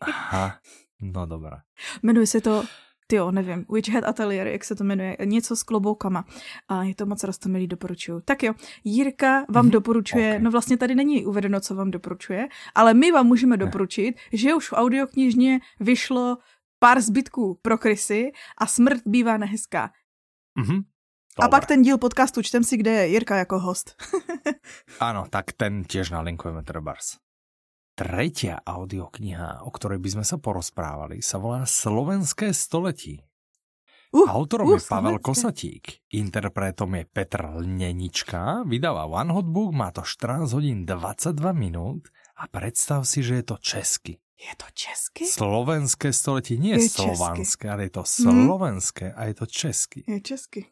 [0.00, 0.58] Aha,
[1.00, 1.56] no dobré.
[2.02, 2.64] Jmenuje se to
[3.12, 6.24] jo, nevím, Witch Hat Atelier, jak se to jmenuje, něco s kloboukama.
[6.68, 8.20] A je to moc rostomilý, doporučuju.
[8.24, 8.52] Tak jo,
[8.84, 9.70] Jirka vám mm-hmm.
[9.70, 10.42] doporučuje, okay.
[10.42, 13.64] no vlastně tady není uvedeno, co vám doporučuje, ale my vám můžeme ne.
[13.64, 16.38] doporučit, že už v audioknižně vyšlo
[16.78, 19.90] pár zbytků pro krysy a smrt bývá nehezká.
[20.58, 20.82] Mm-hmm.
[21.32, 21.46] Dobre.
[21.46, 23.96] A pak ten díl podcastu Čtem si, kde je Jirka jako host.
[25.00, 27.21] Áno, tak ten tiež nalinkujeme trebárs.
[28.02, 33.22] Tretia audiokniha, o ktorej by sme sa porozprávali, sa volá Slovenské století.
[34.10, 35.22] Uh, Autorom uh, je Pavel Slovenské.
[35.22, 42.10] Kosatík, interpretom je Petr Lnenička, vydáva One Hot Book, má to 14 hodín 22 minút
[42.34, 44.18] a predstav si, že je to česky.
[44.34, 45.22] Je to česky?
[45.22, 49.18] Slovenské století, nie je slovanské, ale je to slovenské hmm.
[49.18, 50.02] a je to česky.
[50.10, 50.66] Je česky.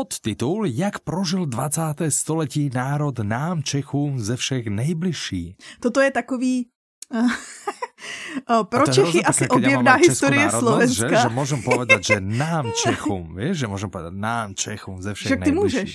[0.00, 2.08] Podtitul Jak prožil 20.
[2.08, 5.56] století národ nám Čechům ze všech nejbližší.
[5.80, 6.72] Toto je takový
[8.64, 11.04] pro Čechy asi objevná historie Slovenska.
[11.04, 15.36] Že, že môžem povedať, že nám Čechům, vieš, že môžem povedať nám Čechům ze všech
[15.36, 15.90] však ty môžeš.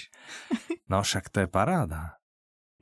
[0.85, 2.21] No však to je paráda.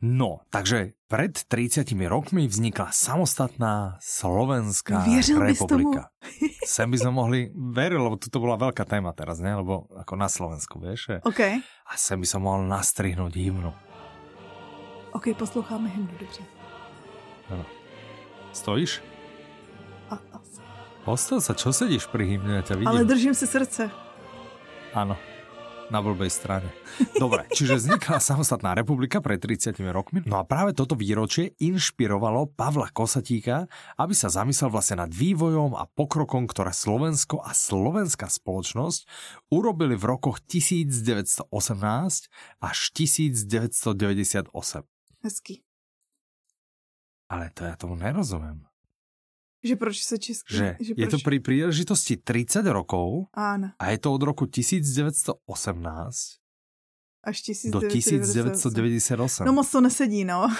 [0.04, 6.12] No, takže pred 30 rokmi vznikla samostatná Slovenská Věřil republika.
[6.68, 9.56] Sem by sme mohli, veril, lebo toto bola veľká téma teraz, ne?
[9.56, 11.24] Lebo ako na Slovensku, vieš?
[11.24, 11.40] OK.
[11.64, 13.72] A sem by som mohol nastrihnúť hymnu.
[15.16, 16.44] OK, posloucháme hymnu, dobře.
[17.48, 17.64] Ano.
[18.52, 19.00] Stojíš?
[20.12, 20.60] A, asi.
[21.08, 22.60] Postav sa, čo sedíš pri hymne?
[22.60, 22.92] Ja ťa vidím.
[22.92, 23.88] Ale držím si srdce.
[24.92, 25.16] Áno
[25.94, 26.66] na blbej strane.
[27.22, 30.26] Dobre, čiže vznikla samostatná republika pred 30 rokmi.
[30.26, 33.70] No a práve toto výročie inšpirovalo Pavla Kosatíka,
[34.02, 39.06] aby sa zamyslel vlastne nad vývojom a pokrokom, ktoré Slovensko a slovenská spoločnosť
[39.54, 41.54] urobili v rokoch 1918
[42.58, 44.50] až 1998.
[45.22, 45.62] Hezky.
[47.30, 48.73] Ale to ja tomu nerozumiem.
[49.64, 50.56] Že proč se česky...
[50.56, 53.72] Že, že je to pri príležitosti 30 rokov Áno.
[53.80, 55.40] a je to od roku 1918
[57.24, 57.72] až 1998.
[57.72, 59.46] do 1998.
[59.48, 60.52] No moc to nesedí, no.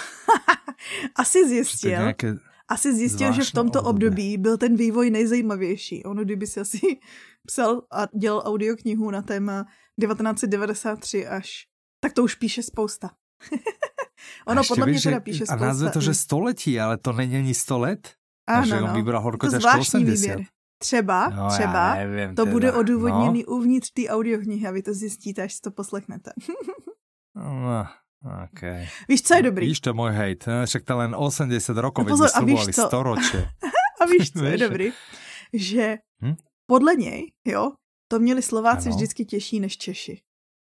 [1.20, 4.06] Asi zjistil, nějaké asi zjistil, že v tomto období.
[4.06, 6.04] období byl ten vývoj nejzajímavější.
[6.04, 6.80] Ono, kdyby si asi
[7.48, 9.66] psal a dělal audioknihu na téma
[10.02, 11.68] 1993 až,
[12.00, 13.12] tak to už píše spousta.
[14.48, 15.54] ono podle mě teda píše spousta.
[15.54, 18.14] A názve to, že století, ale to není ani 100 let?
[18.48, 18.94] Ano, že on no.
[18.94, 20.44] vybral horko to zvláštní výběr.
[20.78, 22.52] Třeba, no, třeba, nevím, to teda.
[22.52, 23.56] bude odůvodněný no.
[23.56, 26.32] uvnitř té audioknihy a vy to zjistíte, až si to poslechnete.
[27.36, 27.86] no,
[28.44, 28.88] okay.
[29.10, 29.68] Víš, co je dobrý?
[29.68, 30.46] Víš, to je můj hejt.
[30.66, 32.88] Však to len 80 rokov, no pozor, a víš co?
[32.88, 33.50] storočie.
[34.02, 34.92] a víš, co je dobrý?
[35.54, 36.36] Že hm?
[36.66, 37.72] podle něj, jo,
[38.12, 38.96] to měli Slováci ano.
[38.96, 40.22] vždycky těžší než Češi.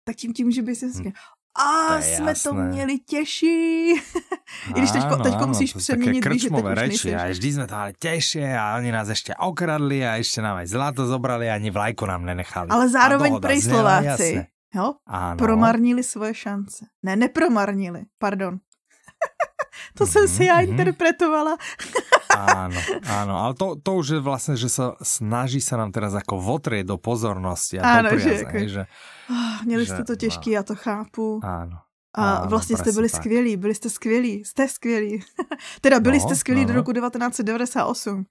[0.08, 1.12] Tak tím tím, že by si hm.
[1.56, 2.52] A to jsme jasné.
[2.52, 3.92] to měli těžší.
[4.70, 7.68] I když teďko, teďko áno, musíš přeměnit, víš, že teď už reči, a vždy jsme
[7.68, 11.56] to ale těžší a oni nás ještě okradli a ještě nám aj zlato zobrali a
[11.56, 12.70] ani vlajku nám nenechali.
[12.70, 15.38] Ale zároveň prej Slováci jo, ano.
[15.38, 16.86] promarnili svoje šance.
[17.04, 18.60] Ne, nepromarnili, pardon.
[19.98, 20.70] to mm-hmm, jsem si já mm-hmm.
[20.70, 21.58] interpretovala.
[22.36, 26.38] Áno, áno, ale to, to už je vlastne, že sa snaží sa nám teraz ako
[26.38, 28.84] votrieť do pozornosti a áno, do priazne, že, že
[29.32, 30.54] oh, Měli že, jste to těžký, no.
[30.54, 31.40] já to chápu.
[31.44, 31.80] Áno.
[32.16, 33.22] A ano, vlastně jste byli tak.
[33.22, 35.24] skvělí, byli jste skvělí, jste skvělí.
[35.82, 36.68] teda byli no, jste skvělí no.
[36.68, 38.26] do roku 1998.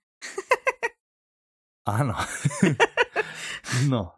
[1.87, 2.15] ano.
[3.89, 4.11] no,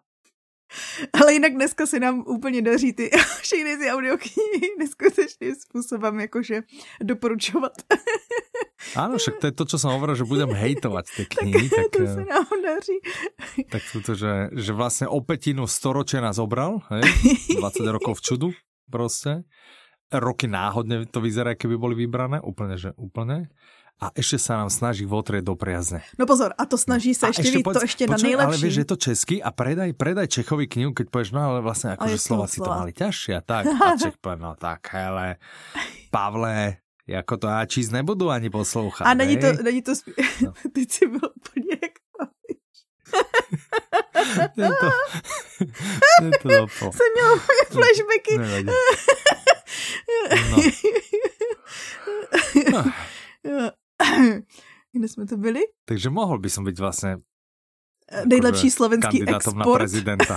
[1.23, 6.63] ale jinak dneska se nám úplně daří ty všechny ty audioknihy neskutečným způsobem jakože
[7.03, 7.73] doporučovat.
[8.95, 11.67] Áno, však to je to, čo som hovoril, že budem hejtovať tie knihy.
[11.69, 12.99] tak, tak to sa nám daří.
[13.67, 17.03] Tak to, že, že vlastne o petinu storočia nás obral, hej?
[17.57, 18.49] 20 rokov v čudu
[18.87, 19.43] proste.
[20.13, 23.51] Roky náhodne to vyzerá, keby boli vybrané, úplne, že úplne
[23.97, 26.05] a ešte sa nám snaží votrieť do priazne.
[26.21, 28.53] No pozor, a to snaží sa ešte, ešte víc, to ešte na nejlepší.
[28.53, 31.65] Ale vieš, že je to český a predaj, predaj Čechovi knihu, keď povieš, no ale
[31.65, 33.65] vlastne akože Slováci to mali ťažšie a tak.
[33.87, 35.41] A Čech povie, no tak, hele,
[36.13, 39.05] Pavle, jako to já číst nebudu ani poslouchat.
[39.09, 40.13] A není to, není to, spí...
[40.45, 40.53] no.
[40.73, 41.93] teď si byl úplně jak
[44.57, 46.93] to, to dopo.
[46.93, 47.39] Jsem měl
[47.71, 48.39] flashbacky.
[48.39, 48.67] Nevadí.
[52.73, 52.85] No.
[53.45, 53.71] no.
[54.93, 55.61] Kde jsme to byli?
[55.85, 57.17] Takže mohl by som být vlastně
[58.25, 59.57] nejlepší slovenský export.
[59.57, 60.37] na prezidenta.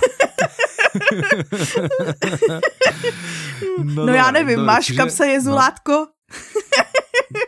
[3.84, 5.92] no, no já nevím, no, máš čiže, v kapse jezulátko?
[5.92, 6.06] No,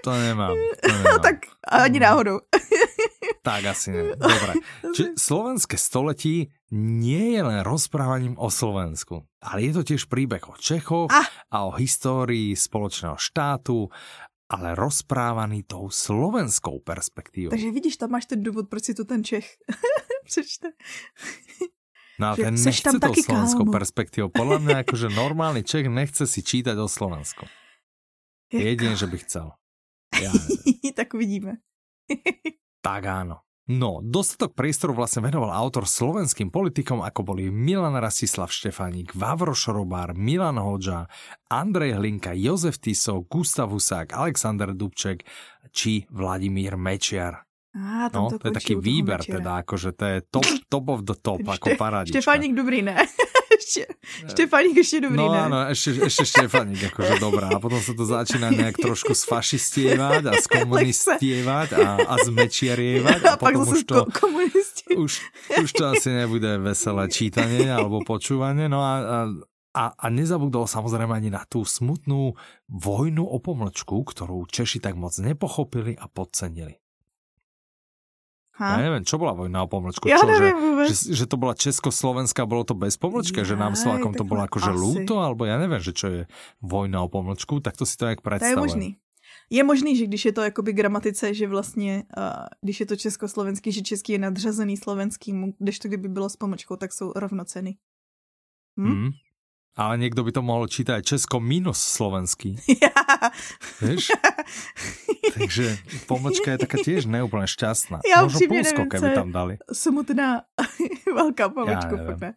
[0.04, 0.56] to nemám.
[0.82, 1.12] To nemám.
[1.12, 1.36] No tak
[1.68, 2.38] ani náhodou.
[3.42, 4.02] tak asi ne.
[4.14, 4.52] Dobre.
[4.94, 10.54] Čiže slovenské století nie je len rozprávaním o Slovensku, ale je to tiež príbeh o
[10.54, 11.26] Čechoch ah.
[11.50, 13.90] a o histórii spoločného štátu
[14.48, 17.50] ale rozprávaný tou slovenskou perspektívou.
[17.50, 19.56] Takže vidíš, tam máš ten důvod, proč si to ten Čech
[20.24, 20.68] přečte.
[22.20, 23.72] No a ten nechce tam tou slovenskou kámo.
[23.72, 24.28] perspektívou.
[24.28, 27.46] Podľa mňa akože normálny Čech nechce si čítať o Slovensku.
[28.52, 29.46] Jedině, že by chcel.
[30.84, 31.64] Ja tak uvidíme.
[32.84, 33.40] tak áno.
[33.70, 40.18] No, dostatok priestoru vlastne venoval autor slovenským politikom, ako boli Milan Rastislav Štefánik, Vavro Šorobár,
[40.18, 41.06] Milan Hoďa,
[41.46, 45.22] Andrej Hlinka, Jozef Tiso, Gustav Husák, Alexander Dubček
[45.70, 47.46] či Vladimír Mečiar.
[47.72, 51.40] Á, no, to je taký výber teda, akože to je top, top of the top,
[51.46, 52.18] Šte, ako paradička.
[52.18, 52.98] Štefánik dobrý, ne?
[53.62, 53.82] Ešte,
[54.34, 55.40] Štefánik ešte dobrý, no, ne?
[55.46, 57.46] áno, ešte, ešte Štefánik akože dobrá.
[57.54, 63.20] A potom sa to začína nejak trošku sfašistievať a skomunistievať a, a zmečiarievať.
[63.22, 64.02] A, a potom už to,
[64.98, 65.12] už,
[65.62, 68.66] už to asi nebude veselé čítanie alebo počúvanie.
[68.66, 69.18] No a, a
[69.72, 72.36] a, a nezabudol samozrejme ani na tú smutnú
[72.68, 76.81] vojnu o pomlčku, ktorú Češi tak moc nepochopili a podcenili.
[78.52, 78.76] Ha?
[78.76, 80.12] Ja neviem, čo bola vojna o pomlčku?
[80.12, 80.52] Ja čo, že.
[80.92, 84.44] Že, že to bola Československá, bolo to bez pomlčka, ja, že nám Slovakom to bolo
[84.44, 86.20] akože lúto, alebo ja neviem, že čo je
[86.60, 88.52] vojna o pomlčku, tak to si to jak predstavujem.
[88.52, 88.88] To je možný.
[89.52, 93.72] Je možný, že když je to jakoby gramatice, že vlastně, uh, když je to československý,
[93.72, 97.76] že český je nadřazený slovenským, když to kdyby bylo s pomlčkou, tak jsou rovnoceny.
[98.80, 98.88] Hm?
[98.88, 99.10] Mm.
[99.72, 102.60] Ale niekto by to mohol čítať Česko minus slovenský.
[102.82, 103.30] Ja.
[103.78, 104.10] Vieš?
[105.38, 105.78] Takže
[106.10, 108.02] pomočka je taká tiež neúplne šťastná.
[108.02, 109.62] Ja Možno Polsko, keby tam dali.
[109.70, 110.44] Smutná
[111.20, 111.94] veľká pomočka.
[111.94, 112.30] Ja ne.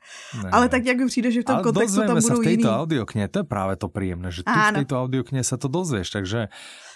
[0.45, 2.69] Ne, Ale tak jak přijde, že v tom Ale kontextu tam budú sa v tejto
[2.69, 4.77] audiokne, to je práve to príjemné, že Áno.
[4.77, 6.53] v tejto audiokne sa to dozvieš, takže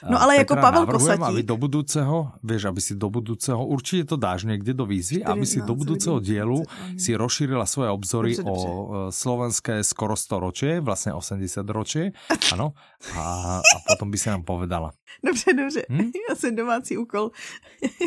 [0.07, 1.23] No ale jako Pavel Kosatík.
[1.27, 5.43] aby do budúceho, vieš, aby si do budúceho, určite to dáš niekde do výzvy, aby
[5.43, 6.63] si do budúceho dielu
[6.95, 8.67] si rozšírila svoje obzory dobře, dobře.
[8.67, 12.13] o e, slovenské skoro 100 ročie, vlastne 80 ročie,
[12.53, 12.77] ano,
[13.17, 14.93] a, a potom by si nám povedala.
[15.25, 16.11] Dobře, dobře, hm?
[16.29, 17.31] já jsem domácí úkol.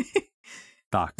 [0.89, 1.13] tak.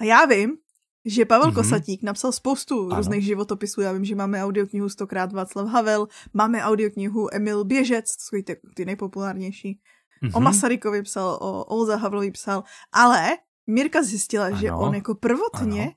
[0.00, 0.56] A já vím,
[1.04, 1.54] že Pavel mm-hmm.
[1.54, 2.96] Kosatík napsal spoustu ano.
[2.96, 3.80] různých životopisů.
[3.80, 8.56] Já vím, že máme audioknihu stokrát Václav Havel, máme audioknihu Emil Běžec, to jsou ty,
[8.74, 9.80] ty nejpopulárnější.
[10.22, 10.36] Mm-hmm.
[10.36, 14.56] O Masarykovi psal, o Olza Havlovi psal, ale Mirka zjistila, ano.
[14.56, 15.92] že on jako prvotně ano.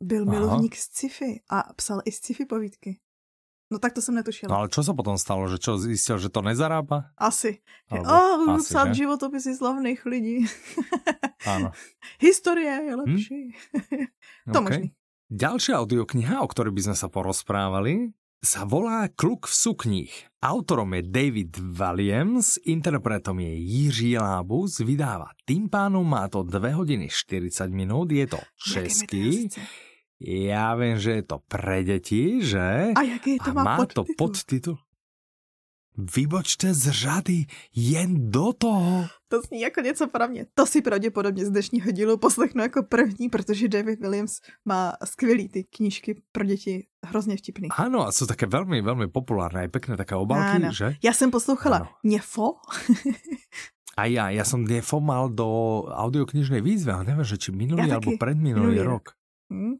[0.00, 3.00] byl milovník sci-fi a psal i sci-fi povídky.
[3.70, 4.50] No tak to jsem netušila.
[4.50, 5.46] No ale čo se potom stalo?
[5.46, 7.14] Že čo, zjistil, že to nezarába?
[7.14, 7.62] Asi.
[7.86, 9.06] Alebo, oh, asi, psát že?
[9.06, 10.42] životopisy slavných lidí.
[11.46, 11.70] Ano.
[12.26, 13.42] Historie je lepší.
[13.54, 14.50] Hm?
[14.54, 14.66] to okay.
[14.66, 14.86] možný.
[15.30, 18.10] Ďalšia audiokniha, o ktorej by sme sa porozprávali,
[18.42, 20.14] sa volá Kluk v sukních.
[20.42, 27.06] Autorom je David Williams, interpretom je Jiří Lábus, vydáva tým pánom, má to 2 hodiny
[27.06, 29.46] 40 minút, je to český.
[30.20, 32.92] Ja viem, že je to pre deti, že?
[32.92, 34.04] A jaký to má, má podtitul?
[34.04, 34.76] to podtitul?
[35.96, 39.06] Vybočte z řady jen do toho.
[39.28, 40.46] To zní jako něco pro mě.
[40.54, 45.64] To si pravděpodobně z dnešního dílu poslechnu jako první, protože David Williams má skvělý ty
[45.64, 47.68] knížky pro děti, hrozně vtipný.
[47.76, 50.72] Ano, a jsou také velmi, velmi populárné, pěkné také obálky, ano.
[50.72, 50.94] že?
[51.04, 51.88] Já jsem poslouchala ano.
[52.04, 52.54] Něfo.
[53.96, 55.48] a já, já jsem Něfo mal do
[55.82, 59.08] audioknižnej výzvy, ale nevím, že či minulý alebo predminulý rok.
[59.50, 59.74] Hmm?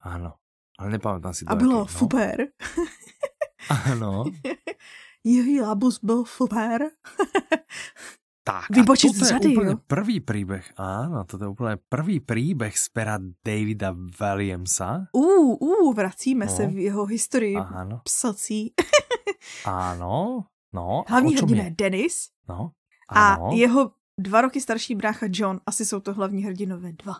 [0.00, 0.40] Ano,
[0.80, 1.88] ale nepamätám si A bylo no.
[1.88, 2.46] super.
[3.90, 4.24] ano.
[5.24, 6.90] Jiří Labus byl super.
[8.40, 12.86] Tak, Vybočiť a toto je úplne prvý príbeh, áno, toto je úplne prvý príbeh z
[12.88, 15.12] pera Davida Williamsa.
[15.12, 16.54] Ú, ú, vracíme no.
[16.56, 18.00] se v jeho historii áno.
[18.00, 18.72] psací.
[19.68, 21.04] áno, no.
[21.04, 22.32] Hlavní hrdina je Dennis.
[22.48, 22.72] No,
[23.12, 23.52] áno.
[23.52, 27.14] A jeho dva roky starší brácha John, asi jsou to hlavní hrdinové dva.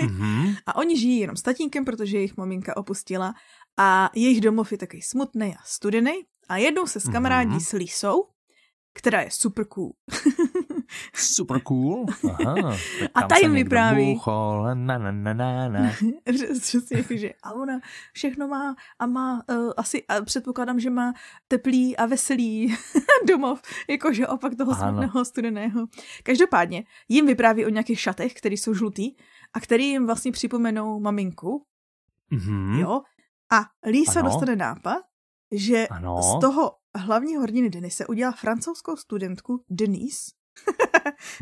[0.00, 0.56] mm-hmm.
[0.66, 3.34] A oni žijí jenom s tatínkem, protože jejich maminka opustila
[3.76, 6.12] a jejich domov je takový smutný a studený.
[6.48, 7.68] A jednou se s kamarádí mm-hmm.
[7.68, 8.24] s Lisou,
[8.94, 9.92] která je super cool.
[11.14, 12.06] super cool?
[12.30, 12.76] Aha,
[13.14, 14.14] a ta jim vypráví.
[14.14, 15.92] Bůchol, na, na, na, na, na.
[16.60, 17.80] Přesně, že a ona
[18.12, 21.12] všechno má a má uh, asi, a předpokládám, že má
[21.48, 22.76] teplý a veselý
[23.28, 25.86] domov, jakože opak toho smutného studeného.
[26.22, 29.16] Každopádně jim vypráví o nějakých šatech, které jsou žlutý
[29.54, 31.66] a který jim vlastně připomenou maminku.
[32.32, 32.78] Mm-hmm.
[32.78, 33.02] Jo?
[33.52, 34.28] A Lisa ano.
[34.28, 35.02] dostane nápad,
[35.52, 36.22] že ano.
[36.22, 40.30] z toho hlavního hrdiny Denise udělá francouzskou studentku Denise,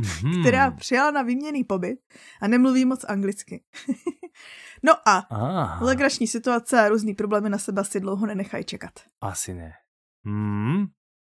[0.01, 0.41] mm-hmm.
[0.41, 1.99] která přijala na výměný pobyt
[2.41, 3.65] a nemluví moc anglicky.
[4.83, 5.85] no a ah.
[5.85, 8.93] legrační situace a různý problémy na sebe si dlouho nenechají čekat.
[9.21, 9.73] Asi ne.
[10.25, 10.87] Mm.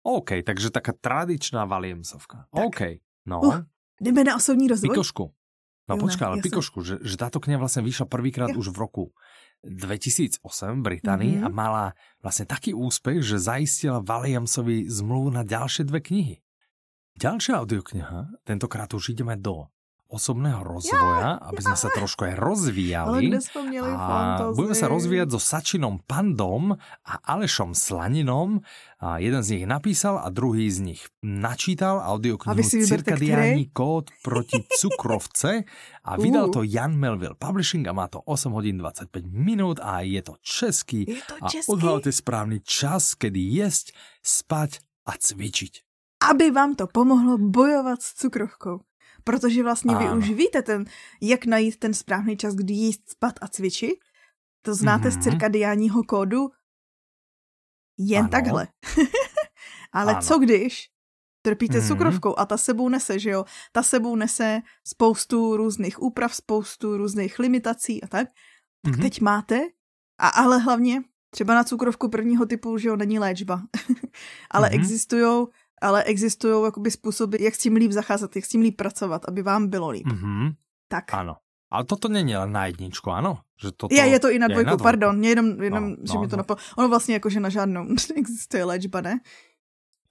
[0.04, 2.45] OK, takže taká tradičná Valiemsovka.
[2.56, 2.65] Tak.
[2.65, 2.82] OK,
[3.25, 3.41] no.
[3.41, 3.62] Uh,
[4.01, 4.89] jdeme na osobní rozvoj.
[4.89, 5.34] Pikošku.
[5.86, 9.04] No počkaj, ale Pikošku, že, že táto kniha vlastne vyšla prvýkrát už v roku
[9.65, 10.41] 2008
[10.80, 11.47] v Británii mm-hmm.
[11.47, 11.86] a mala
[12.21, 16.36] vlastne taký úspech, že zaistila Williamsovi zmluvu na ďalšie dve knihy.
[17.15, 19.71] Ďalšia audiokniha, tentokrát už ideme do
[20.15, 23.12] osobného rozvoja, aby sme sa trošku aj rozvíjali.
[23.12, 26.73] Ale kde sme měli a budeme sa rozvíjať so Sačinom Pandom
[27.04, 28.63] a Alešom Slaninom.
[29.04, 35.67] A jeden z nich napísal a druhý z nich načítal audioknihu Cirkadiánny kód proti cukrovce
[36.08, 40.23] a vydal to Jan Melville Publishing a má to 8 hodín 25 minút a je
[40.23, 41.06] to český.
[41.06, 41.69] Je to český.
[41.69, 43.91] A odhľadte správny čas, kedy jesť,
[44.23, 45.86] spať a cvičiť
[46.32, 48.82] aby vám to pomohlo bojovat s cukrovkou.
[49.27, 50.85] Protože vlastně vy už víte, ten,
[51.21, 53.99] jak najít ten správný čas, kdy jíst, spat a cvičit.
[54.61, 55.19] To znáte mm-hmm.
[55.19, 56.49] z cirkadiánního kódu
[57.97, 58.29] jen ano.
[58.29, 58.67] takhle.
[59.91, 60.21] Ale ano.
[60.21, 60.89] co když
[61.41, 61.88] trpíte mm-hmm.
[61.88, 63.45] cukrovkou a ta sebou nese, že jo?
[63.71, 68.27] Ta sebou nese spoustu různých úprav, spoustu různých limitací a tak.
[68.83, 69.01] Tak mm-hmm.
[69.01, 69.61] teď máte,
[70.17, 73.61] a ale hlavně třeba na cukrovku prvního typu, že jo, není léčba.
[74.51, 74.75] ale mm-hmm.
[74.75, 75.45] existují
[75.81, 79.41] ale existují jakoby způsoby, jak s tím líp zacházet, jak s tím líp pracovat, aby
[79.41, 80.07] vám bylo líp.
[80.07, 80.53] Mm-hmm.
[80.88, 81.13] Tak.
[81.13, 81.35] Ano.
[81.71, 83.38] Ale toto není len na jedničku, ano?
[83.61, 85.17] Že toto je, je to i na dvojku, na pardon.
[85.17, 86.38] Mě jenom, jenom no, že no, mi to no.
[86.38, 86.63] napadlo.
[86.77, 89.19] Ono vlastně jako, že na žádnou existuje léčba, ne?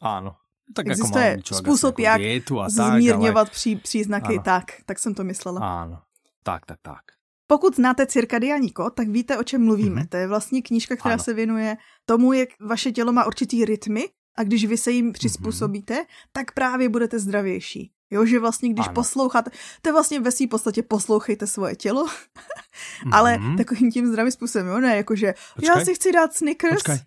[0.00, 0.36] Ano.
[0.74, 2.20] Tak Existuje jako způsob, jak
[2.64, 3.76] a zmírňovat tak, ale...
[3.76, 4.42] příznaky, ano.
[4.42, 5.82] tak, tak jsem to myslela.
[5.82, 5.98] Ano,
[6.42, 7.02] tak, tak, tak.
[7.46, 10.02] Pokud znáte cirkadiální kód, tak víte, o čem mluvíme.
[10.02, 10.08] Mm-hmm.
[10.08, 11.22] To je vlastně knížka, která ano.
[11.22, 15.94] se věnuje tomu, jak vaše tělo má určitý rytmy a když vy se jim přizpůsobíte,
[15.94, 16.28] mm-hmm.
[16.32, 17.92] tak právě budete zdravější.
[18.10, 18.94] Jo, že vlastně, když ano.
[18.94, 19.50] posloucháte,
[19.82, 23.10] to je vlastně ve své podstatě poslouchejte svoje tělo, mm-hmm.
[23.12, 25.78] ale takovým tím zdravým způsobem, jo, ne, jakože počkej.
[25.78, 26.74] já si chci dát Snickers.
[26.74, 26.98] Počkej,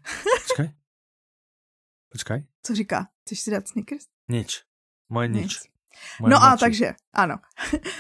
[0.47, 0.71] počkej.
[2.11, 2.45] Počkej.
[2.63, 3.07] Co říká?
[3.25, 4.05] Chceš si dát Snickers?
[4.29, 4.63] Nič.
[5.09, 5.43] Moje nič.
[5.43, 5.59] nič.
[6.19, 6.53] Moje no mladší.
[6.53, 7.35] a takže, ano.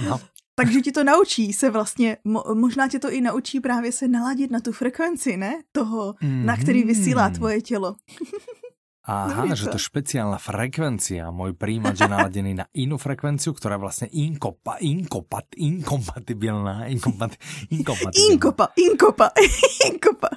[0.09, 0.21] No.
[0.55, 4.51] takže ti to naučí se vlastně, mo, možná tě to i naučí právě se naladit
[4.51, 5.63] na tu frekvenci, ne?
[5.71, 6.45] Toho, mm-hmm.
[6.45, 7.95] na který vysílá tvoje tělo.
[9.07, 11.31] Aha, no, že to špeciálna frekvencia.
[11.31, 16.91] Môj príjimač je naladený na inú frekvenciu, ktorá je vlastne inkopa, inkopat, inkompatibilná.
[16.91, 17.39] Inkompat,
[17.71, 18.35] inkompatibilná.
[18.35, 19.31] Inkopa, inkopa,
[19.87, 20.27] inkopa.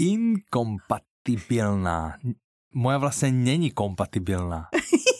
[0.00, 2.16] Inkompatibilná.
[2.72, 4.72] Moja vlastne není kompatibilná.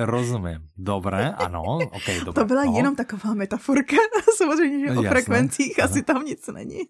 [0.00, 0.68] Rozumím.
[0.76, 2.32] Dobré, ano, ok, dobré.
[2.32, 2.76] To byla no.
[2.76, 3.96] jenom taková metaforka.
[4.36, 5.10] Samozřejmě, že o Jasné.
[5.10, 5.90] frekvencích ano.
[5.90, 6.80] asi tam nic není.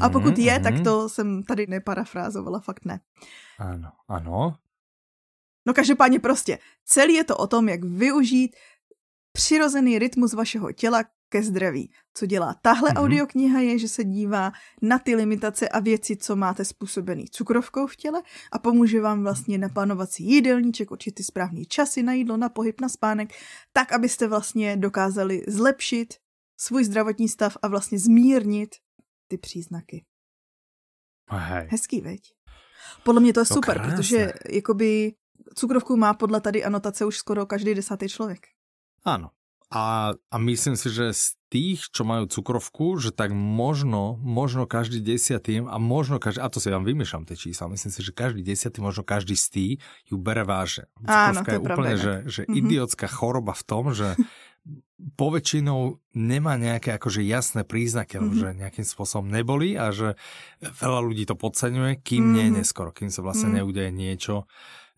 [0.00, 0.84] A pokud je, mm, tak mhm.
[0.84, 3.00] to jsem tady neparafrázovala, fakt ne.
[3.58, 4.56] Ano, ano.
[5.66, 8.56] No každopádně prostě, celý je to o tom, jak využít
[9.32, 11.90] přirozený rytmus vašeho těla ke zdraví.
[12.14, 13.02] Co dělá tahle mm-hmm.
[13.02, 17.96] audiokniha je, že se dívá na ty limitace a věci, co máte způsobený cukrovkou v
[17.96, 22.80] těle a pomůže vám vlastně naplánovat si jídelníček, určitý správný časy na jídlo, na pohyb,
[22.80, 23.32] na spánek,
[23.72, 26.14] tak, abyste vlastně dokázali zlepšit
[26.56, 28.70] svůj zdravotní stav a vlastně zmírnit
[29.28, 30.04] ty příznaky.
[31.30, 31.68] Hej.
[31.70, 32.20] Hezký, veď?
[33.04, 33.96] Podle mě to je to super, krásne.
[33.96, 35.12] protože jakoby
[35.54, 38.46] cukrovku má podle tady anotace už skoro každý desátý člověk.
[39.04, 39.30] Ano.
[39.72, 45.00] A, a myslím si, že z tých, čo majú cukrovku, že tak možno, možno každý
[45.00, 48.44] desiatý, a možno každý, a to si vám vymýšľam tie čísla, myslím si, že každý
[48.44, 49.74] desiatý, možno každý z tých
[50.12, 50.92] ju bere vážne.
[51.00, 52.60] Cukrovka Áno, je, je úplne, že, že mm-hmm.
[52.60, 54.12] idiotská choroba v tom, že
[55.20, 58.36] poväčšinou nemá nejaké akože jasné príznaky, mm-hmm.
[58.36, 60.20] že nejakým spôsobom neboli a že
[60.60, 62.36] veľa ľudí to podceňuje, kým mm-hmm.
[62.36, 62.54] nie mhm.
[62.60, 63.64] neskoro, kým sa vlastne mm-hmm.
[63.64, 64.36] neudeje niečo,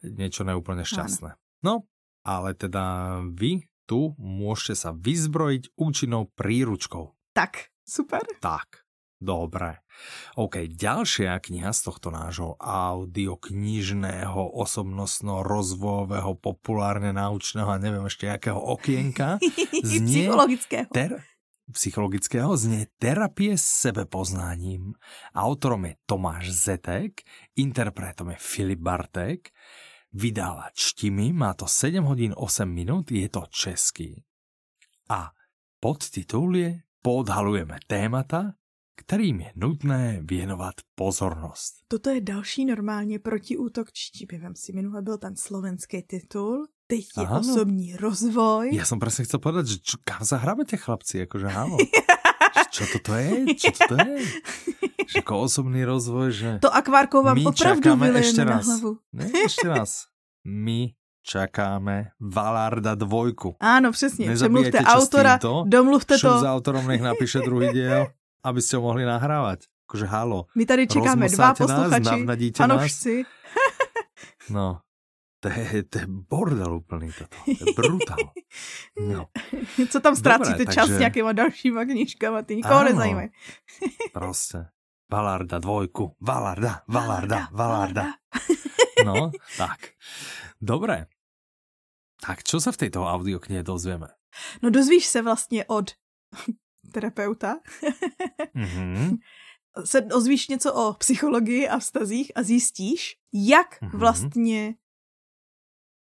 [0.02, 1.62] niečo neúplne šťastné.
[1.62, 1.86] No,
[2.26, 7.12] ale teda vy tu môžete sa vyzbrojiť účinnou príručkou.
[7.36, 8.24] Tak, super.
[8.40, 8.84] Tak,
[9.20, 9.84] dobre.
[10.40, 19.38] OK, ďalšia kniha z tohto nášho audioknižného, osobnostno-rozvojového, populárne naučného a neviem ešte akého okienka
[19.86, 20.26] znie...
[20.26, 20.88] Psychologického.
[20.90, 21.12] Ter,
[21.72, 24.92] psychologického znie Terapie s sebepoznáním.
[25.32, 27.24] Autorom je Tomáš Zetek,
[27.56, 29.54] interpretom je Filip Bartek
[30.14, 34.22] vydávač Štimi, má to 7 hodín 8 minút, je to český.
[35.10, 35.30] A
[35.80, 38.56] podtitul je Podhalujeme témata,
[38.96, 41.74] kterým je nutné věnovat pozornost.
[41.88, 44.38] Toto je další normálně protiútok čtimi.
[44.38, 47.40] Vem si, minule byl ten slovenský titul, teď je ano.
[47.40, 48.70] osobní rozvoj.
[48.74, 51.76] Já jsem přesně chcel povedať, že čo, kam zahrabete chlapci, jakože áno.
[52.74, 53.54] čo toto je?
[53.54, 54.18] Čo toto je?
[55.14, 56.50] Že jako osobný rozvoj, že...
[56.64, 58.64] To akvárko vám my opravdu ešte raz.
[58.64, 58.90] na hlavu.
[59.12, 60.08] Ne, ešte raz.
[60.48, 63.56] My čakáme Valarda dvojku.
[63.60, 64.34] Áno, přesně.
[64.34, 66.40] Přemluvte autora, domluvte to.
[66.40, 68.06] za autorom, nech napíše druhý diel,
[68.44, 69.68] aby ste ho mohli nahrávať.
[69.84, 70.48] Akože halo.
[70.56, 72.24] My tady čekáme dva posluchači,
[72.56, 73.24] fanoušci.
[74.56, 74.80] no,
[75.44, 77.36] to je, to je bordel úplný toto.
[77.44, 78.18] To je brutál.
[78.94, 79.26] No.
[79.90, 80.98] Co tam ztrácíte čas takže...
[80.98, 83.28] nějakýma dalšíma knížkama, ty nikoho nezajímají.
[84.12, 84.58] prostě.
[85.10, 86.16] Valarda dvojku.
[86.20, 88.06] Valarda, Valarda, Valarda.
[89.04, 89.80] No, tak.
[90.62, 91.06] Dobre.
[92.22, 94.08] Tak čo sa v tejto audioknihe dozvieme?
[94.62, 95.90] No dozvíš se vlastně od
[96.92, 97.60] terapeuta.
[98.54, 99.18] mm-hmm.
[99.84, 103.98] Se ozvíš něco o psychologii a vztazích a zjistíš, jak mm-hmm.
[103.98, 104.74] vlastně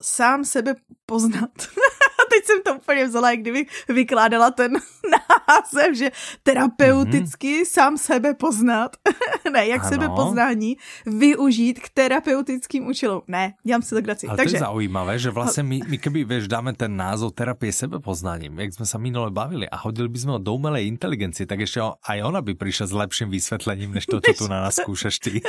[0.03, 0.75] sám sebe
[1.07, 1.51] poznat.
[2.33, 4.73] teď jsem to úplně vzala, jak kdyby vykládala ten
[5.13, 6.09] název, že
[6.43, 7.69] terapeuticky mm-hmm.
[7.69, 8.97] sám sebe poznat.
[9.53, 10.77] ne, jak sebe poznání
[11.07, 13.23] využít k terapeutickým účelům.
[13.29, 14.27] Ne, dělám si legraci.
[14.27, 14.53] Ale Takže...
[14.53, 18.73] to je zaujímavé, že vlastně my, my keby, vieš, dáme ten názov terapie sebepoznáním, jak
[18.73, 22.23] jsme se minule bavili a hodili by sme ho do umelej inteligenci, tak ještě aj
[22.23, 25.41] ona by přišla s lepším vysvětlením, než to, co tu na nás skúšaš ty.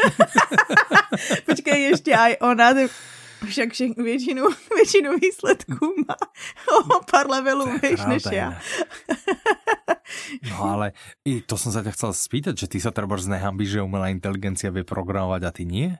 [1.45, 2.73] Počkej, ještě aj ona,
[3.45, 4.43] však většinu,
[4.75, 6.15] většinu výsledků má
[6.85, 7.65] o pár levelů
[8.07, 8.59] než já.
[10.49, 10.91] No ale
[11.25, 14.71] i to jsem se tě chcel spýtať, že ty se třeba znehambíš, že umělá inteligencia
[14.71, 15.97] vie programovat a ty nie?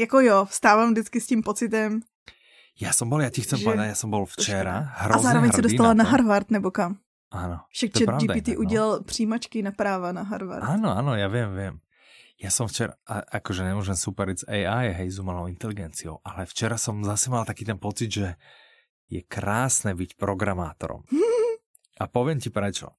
[0.00, 2.00] Jako jo, vstávám vždycky s tím pocitem.
[2.80, 3.64] Já jsem bol, já ti chcem že...
[3.64, 6.96] povedať, já jsem bol včera hrozně A zároveň se dostala na, na Harvard nebo kam?
[7.30, 7.60] Ano.
[7.68, 8.54] Však chat GPT no.
[8.54, 10.62] udělal přijímačky na práva na Harvard.
[10.62, 11.80] Ano, ano, já vím, vím.
[12.38, 17.02] Ja som včera, akože nemôžem superiť s AI, hej, s umelou inteligenciou, ale včera som
[17.02, 18.38] zase mal taký ten pocit, že
[19.10, 21.02] je krásne byť programátorom.
[21.98, 22.94] A poviem ti prečo.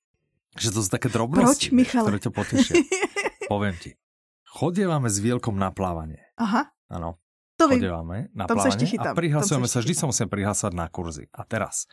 [0.59, 2.75] Že to sú také drobnosti, Proč, ktoré ťa potešia.
[3.51, 3.95] poviem ti.
[4.49, 6.19] Chodievame s Vielkom na plávanie.
[6.35, 6.73] Aha.
[6.91, 7.21] Áno.
[7.61, 11.27] To Chodievame na Tam plávanie a prihlasujeme sa, vždy sa musíme prihlasovať na kurzy.
[11.31, 11.87] A teraz,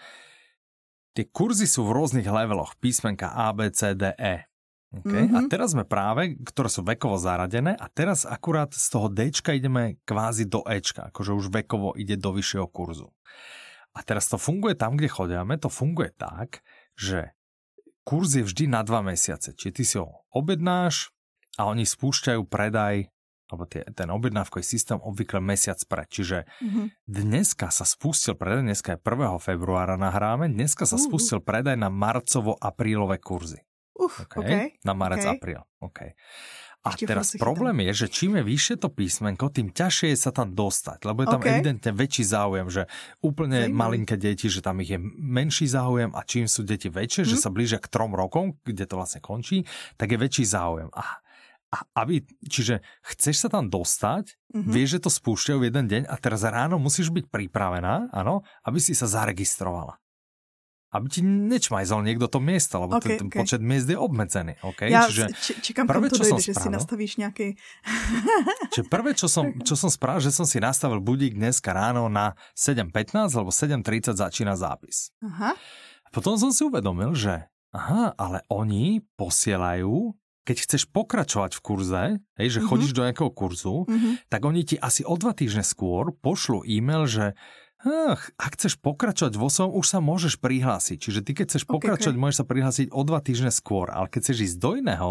[1.14, 4.46] tie kurzy sú v rôznych leveloch, písmenka A, B, C, D, E.
[5.02, 5.28] Okay.
[5.28, 5.36] Mm-hmm.
[5.36, 10.00] A teraz sme práve, ktoré sú vekovo zaradené a teraz akurát z toho D ideme
[10.08, 13.12] kvázi do E, akože už vekovo ide do vyššieho kurzu.
[13.96, 16.60] A teraz to funguje tam, kde chodíme, to funguje tak,
[16.96, 17.32] že
[18.04, 19.56] kurz je vždy na dva mesiace.
[19.56, 21.12] Čiže ty si ho objednáš
[21.56, 23.08] a oni spúšťajú predaj
[23.46, 26.10] alebo tie, ten objednávkový systém obvykle mesiac pred.
[26.10, 26.86] Čiže mm-hmm.
[27.06, 29.38] dneska sa spustil predaj, dneska je 1.
[29.38, 31.06] februára nahráme, dneska sa uh-huh.
[31.06, 33.62] spustil predaj na marcovo-aprílové kurzy.
[34.06, 34.38] Uf, okay?
[34.38, 34.64] okay.
[34.86, 35.34] Na marec, okay.
[35.34, 35.62] apríl.
[35.82, 36.14] Okay.
[36.86, 40.30] A Ešte teraz problém je, že čím je vyššie to písmenko, tým ťažšie je sa
[40.30, 41.58] tam dostať, lebo je tam okay.
[41.58, 42.86] evidentne väčší záujem, že
[43.26, 43.74] úplne Zajímavý.
[43.74, 47.30] malinké deti, že tam ich je menší záujem a čím sú deti väčšie, hmm.
[47.34, 47.42] že mhm.
[47.42, 49.66] sa blížia k trom rokom, kde to vlastne končí,
[49.98, 50.86] tak je väčší záujem.
[50.94, 51.26] A
[51.66, 54.70] a aby, čiže chceš sa tam dostať, mm-hmm.
[54.70, 58.78] vieš, že to spúšťajú v jeden deň a teraz ráno musíš byť pripravená, áno, aby
[58.78, 59.98] si sa zaregistrovala
[60.96, 63.38] aby ti nečmajzal niekto to miesto, lebo okay, ten, ten okay.
[63.44, 64.56] počet miest je obmedzený.
[64.64, 64.88] Okay?
[64.88, 67.46] Ja Čiže čekám, prvé, čo dojde, som že spravil, si nastavíš nejaký...
[68.72, 72.34] Čiže prvé, čo som, čo som spravil, že som si nastavil budík dneska ráno na
[72.56, 75.12] 7.15, lebo 7.30 začína zápis.
[75.20, 75.52] Aha.
[76.10, 80.16] Potom som si uvedomil, že aha, ale oni posielajú
[80.46, 82.02] keď chceš pokračovať v kurze,
[82.38, 82.70] hej, že mm-hmm.
[82.70, 84.30] chodíš do nejakého kurzu, mm-hmm.
[84.30, 87.34] tak oni ti asi o dva týždne skôr pošlu e-mail, že
[87.84, 90.96] Ach, ak chceš pokračovať vo svojom, už sa môžeš prihlásiť.
[90.96, 92.22] Čiže ty, keď chceš okay, pokračovať, okay.
[92.24, 95.10] môžeš sa prihlásiť o dva týždne skôr, ale keď chceš ísť do iného,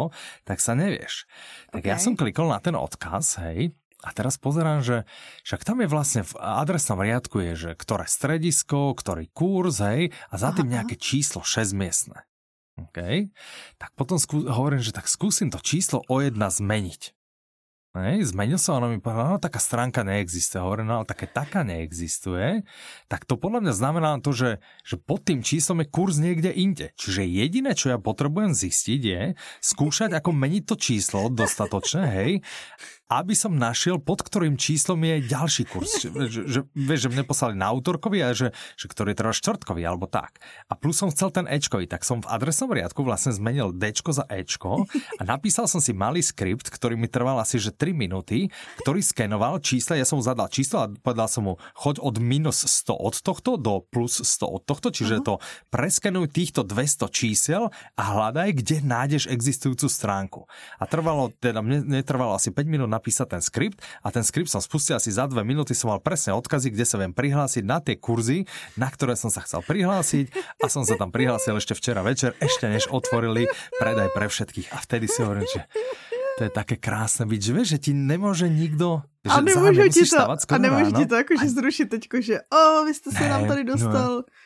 [0.49, 1.29] tak sa nevieš.
[1.69, 1.93] Tak okay.
[1.93, 5.09] ja som klikol na ten odkaz, hej, a teraz pozerám, že
[5.49, 10.35] však tam je vlastne v adresnom riadku je, že ktoré stredisko, ktorý kurz, hej, a
[10.37, 12.21] za tým nejaké číslo 6 miestne.
[12.77, 13.31] OK?
[13.81, 17.15] Tak potom skú, hovorím, že tak skúsim to číslo o jedna zmeniť.
[17.95, 20.59] Hej, zmenil sa, ona mi povedala, no taká stránka neexistuje.
[20.59, 22.67] Hovorím, no ale také taká neexistuje.
[23.07, 26.91] Tak to podľa mňa znamená to, že, že pod tým číslom je kurz niekde inde.
[26.99, 29.21] Čiže jediné, čo ja potrebujem zistiť je
[29.63, 32.31] skúšať, ako meniť to číslo dostatočne, hej,
[33.05, 36.01] aby som našiel, pod ktorým číslom je ďalší kurz.
[36.01, 39.31] Že, že, že, vieš, že mne poslali na autorkovi a že, že ktorý je teda
[39.33, 40.41] štvrtkový, alebo tak.
[40.65, 44.25] A plus som chcel ten Ečkový, tak som v adresnom riadku vlastne zmenil Dčko za
[44.25, 44.89] Ečko
[45.19, 48.49] a napísal som si malý skript, ktorý mi trval asi že 3 minúty,
[48.81, 52.65] ktorý skenoval čísla, ja som mu zadal číslo a povedal som mu, choď od minus
[52.65, 55.37] 100 od tohto do plus 100 od tohto, čiže uh-huh.
[55.37, 60.41] to preskenuj týchto 200 čísel a hľadaj, kde nájdeš existujúcu stránku.
[60.81, 64.63] A trvalo, teda mne netrvalo asi 5 minút napísať ten skript a ten skript som
[64.63, 67.99] spustil asi za dve minúty, som mal presne odkazy, kde sa viem prihlásiť na tie
[67.99, 68.47] kurzy,
[68.79, 70.31] na ktoré som sa chcel prihlásiť
[70.63, 74.71] a som sa tam prihlásil ešte včera večer, ešte než otvorili predaj pre všetkých.
[74.71, 75.67] A vtedy si hovorím, že
[76.35, 79.07] to je také krásne byť, že vieš, že ti nemôže nikdo...
[79.23, 82.91] Že a nemôže ti to, a nemôže ti to akože zrušiť teďko, že o, vy
[82.91, 83.69] ste sa ne, nám tady no.
[83.71, 84.11] dostal.
[84.21, 84.43] No.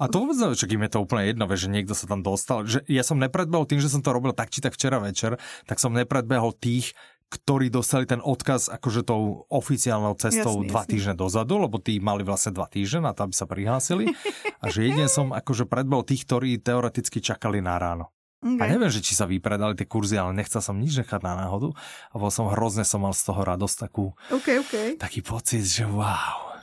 [0.00, 2.64] A to vôbec neviem, im je to úplne jedno, že niekto sa tam dostal.
[2.64, 5.36] Že ja som nepredbehol tým, že som to robil tak či tak včera večer,
[5.68, 6.96] tak som nepredbehol tých,
[7.26, 10.90] ktorí dostali ten odkaz akože tou oficiálnou cestou jasný, dva jasný.
[10.94, 14.14] týždne dozadu, lebo tí mali vlastne dva týždne na to, aby sa prihlásili.
[14.62, 18.14] A že jedine som akože predbol tých, ktorí teoreticky čakali na ráno.
[18.38, 18.62] Okay.
[18.62, 21.74] A neviem, že či sa vypredali tie kurzy, ale nechcel som nič nechať na náhodu.
[22.12, 24.88] A bol som hrozne, som mal z toho radosť takú, okay, okay.
[24.94, 26.62] taký pocit, že wow.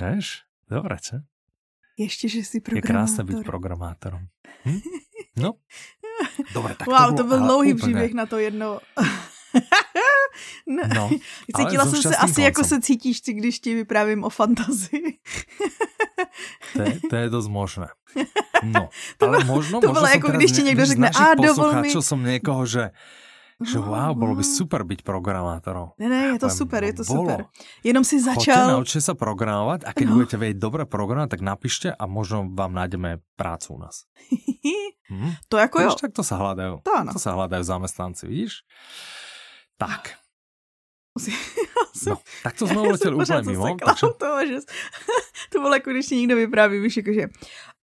[0.00, 0.48] Vieš?
[0.72, 1.20] Dobre, čo?
[1.98, 2.76] Ještě, že jsi programátor.
[2.76, 4.24] Je krásné být programátorem.
[4.64, 4.80] Hm?
[5.36, 5.52] No,
[6.54, 8.78] Dobre, tak wow, to, bolo, to byl dlouhý příběh na to jedno.
[10.66, 11.10] no, no
[11.56, 12.44] Cítila jsem se asi, koncem.
[12.44, 15.18] jako se cítíš ty, když ti vyprávím o fantazii.
[16.72, 17.86] to, je, to je dost možné.
[18.62, 18.88] No,
[19.18, 21.90] to ale možno, to bylo jako když ti někdo řekne, a dovol mi.
[22.02, 22.90] som někoho, že
[23.62, 25.94] že wow, bylo by super být programátorom.
[25.98, 27.30] Ne, ne, je to Poviem, super, je to bolo.
[27.30, 27.38] super.
[27.84, 28.58] Jenom si začal...
[28.58, 30.12] Choďte, naučte sa programovať a keď no.
[30.18, 34.10] budete vedieť dobre programovať, tak napíšte a možno vám nájdeme prácu u nás.
[35.10, 35.46] hm?
[35.46, 35.90] To jako jo.
[35.94, 36.82] tak to sa hľadajú.
[36.82, 37.10] To, ano.
[37.14, 38.66] to sa hľadajú zamestnanci, vidíš?
[39.86, 40.14] Tak.
[42.06, 43.76] No, tak to jsme uletěli úplně mimo.
[43.86, 44.06] Takže...
[44.18, 44.56] To, že...
[45.52, 47.28] to bylo jako když někdo vypráví, víš, jakože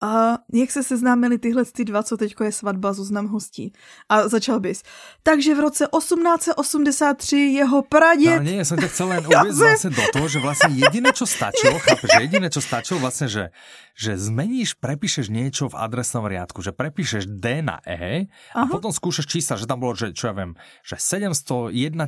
[0.01, 3.73] a jak se seznámili tyhle ty dva, co teďko je svatba zoznam hostí.
[4.09, 4.83] A začal bys.
[5.23, 8.39] Takže v roce 1883 jeho praděd...
[8.39, 11.27] No, nie, ja som ťa chcel len uviezť vlastne do toho, že vlastne jediné, čo
[11.27, 13.51] stačilo, chápeš, že jediné, čo stačilo vlastne, že,
[13.95, 18.71] že zmeníš, prepíšeš niečo v adresnom riadku, že prepíšeš D na E a Aha.
[18.71, 21.99] potom skúšaš čísla, že tam bolo, že čo ja viem, že 701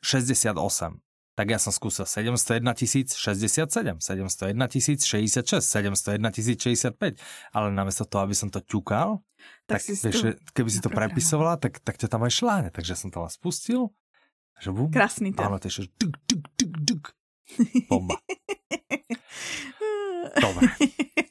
[0.00, 1.03] 068
[1.34, 2.62] tak ja som skúsil 701
[3.10, 6.94] 067, 701 066, 701 065,
[7.50, 9.18] ale namiesto toho, aby som to ťukal,
[9.66, 12.68] tak, tak si vieš, to keby si to prepisovala, tak, tak ťa tam aj šláne.
[12.70, 13.90] Takže som to len spustil.
[14.62, 15.42] Že bum, Krásný to.
[15.42, 17.04] Áno, to je duk, duk, duk, duk.
[17.90, 18.14] Bomba.
[20.44, 20.70] Dobre.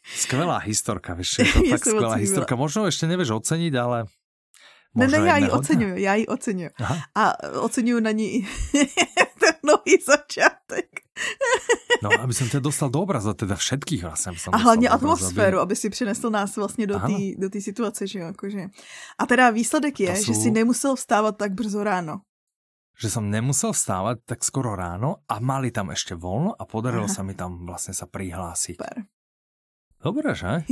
[0.04, 2.60] Skvelá historka, vieš, je to fakt skvelá historka.
[2.60, 4.12] Možno ešte nevieš oceniť, ale
[4.94, 6.70] ne, ne, já ji oceňuju, já ji oceňuju.
[6.80, 6.98] Aha.
[7.16, 8.48] A oceňuju na ní
[9.66, 10.86] nový začátek.
[12.04, 14.32] no, aby jsem tě dostal do obrazu, teda všetkých vlastně.
[14.52, 15.62] A hlavně atmosféru, aby...
[15.62, 18.68] aby si přinesl nás vlastně do té do tý situace, že jo, jakože.
[19.20, 20.24] A teda výsledek je, jsou...
[20.24, 22.22] že si nemusel vstávat tak brzo ráno.
[23.00, 27.14] Že jsem nemusel vstávat tak skoro ráno a mali tam ještě volno a podarilo Aha.
[27.14, 28.76] se mi tam vlastně se prihlásit.
[28.76, 29.04] Super.
[30.04, 30.48] Dobré, že?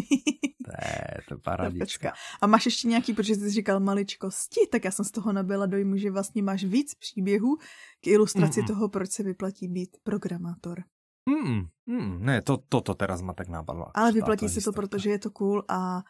[0.82, 2.14] to je to paradička.
[2.42, 5.98] A máš ještě nějaký, protože jsi říkal maličkosti, tak já jsem z toho nabyla dojmu,
[5.98, 7.58] že vlastně máš víc příběhů
[8.02, 8.68] k ilustraci mm.
[8.68, 10.84] toho, proč se vyplatí být programátor.
[11.30, 13.86] Mm, mm, ne, to, toto teraz ma tak napadlo.
[13.94, 16.02] Ale vyplatí se to, protože je to cool a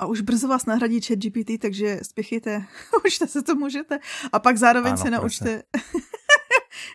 [0.00, 2.66] a už brzo vás nahradí chat GPT, takže spěchejte,
[3.06, 3.98] učte se to můžete.
[4.32, 5.62] A pak zároveň ano, se naučte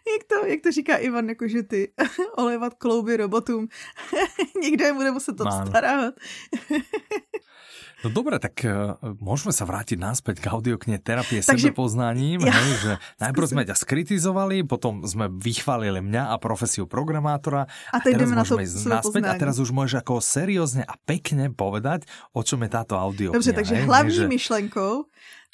[0.16, 1.94] jak, to, jak to říká Ivan, jakože ty
[2.38, 3.68] olevat klouby robotům.
[4.62, 6.14] Někdo je bude muset obstarávat.
[8.06, 12.74] No dobré, tak uh, môžeme sa vrátiť naspäť k audioknihe terapie Takže, sebepoznáním, ja, hej,
[12.78, 18.30] že najprv sme ťa skritizovali, potom sme vychválili mňa a profesiu programátora a, a teraz
[18.30, 22.06] môžeme na ísť naspäť a teraz už môžeš ako seriózne a pekne povedať,
[22.38, 23.34] o čom je táto audiokniha.
[23.34, 24.30] Dobře, takže hej, hlavní že...
[24.30, 24.94] myšlenkou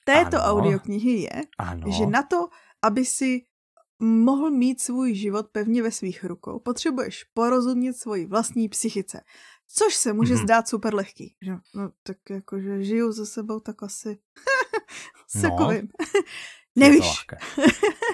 [0.03, 1.87] této ano, audioknihy je, ano.
[1.87, 2.51] že na to,
[2.83, 3.47] aby si
[4.03, 9.21] mohl mít svůj život pevně ve svých rukou, potřebuješ porozumět svoji vlastní psychice.
[9.67, 10.43] Což se může mm-hmm.
[10.43, 11.35] zdát super lehký.
[11.41, 11.51] Že?
[11.75, 14.17] No tak jakože žiju za sebou, tak asi
[15.27, 15.57] se no.
[15.57, 15.87] kovím.
[16.75, 17.25] nevíš.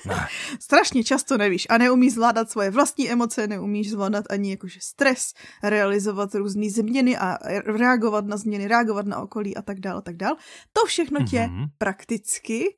[0.06, 0.28] Ne.
[0.60, 5.34] Strašně často nevíš a neumíš zvládat svoje vlastní emoce, neumíš zvládat ani jakože stres,
[5.64, 10.36] realizovat různé změny a reagovat na změny, reagovat na okolí a tak dále tak dále.
[10.74, 11.70] To všechno tě mm-hmm.
[11.78, 12.78] prakticky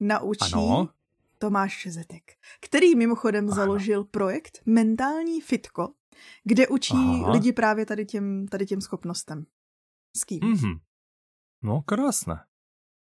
[0.00, 0.88] naučí ano.
[1.42, 3.54] Tomáš Zetek, který mimochodem ano.
[3.54, 5.88] založil projekt Mentální fitko,
[6.44, 7.32] kde učí Aha.
[7.32, 9.46] lidi právě tady těm, tady těm schopnostem.
[10.16, 10.40] S kým?
[10.40, 10.78] Mm-hmm.
[11.62, 12.46] No, krásné.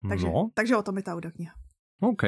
[0.09, 0.49] Takže, no.
[0.53, 1.53] takže o tom je ta audiokniha.
[1.99, 2.23] OK.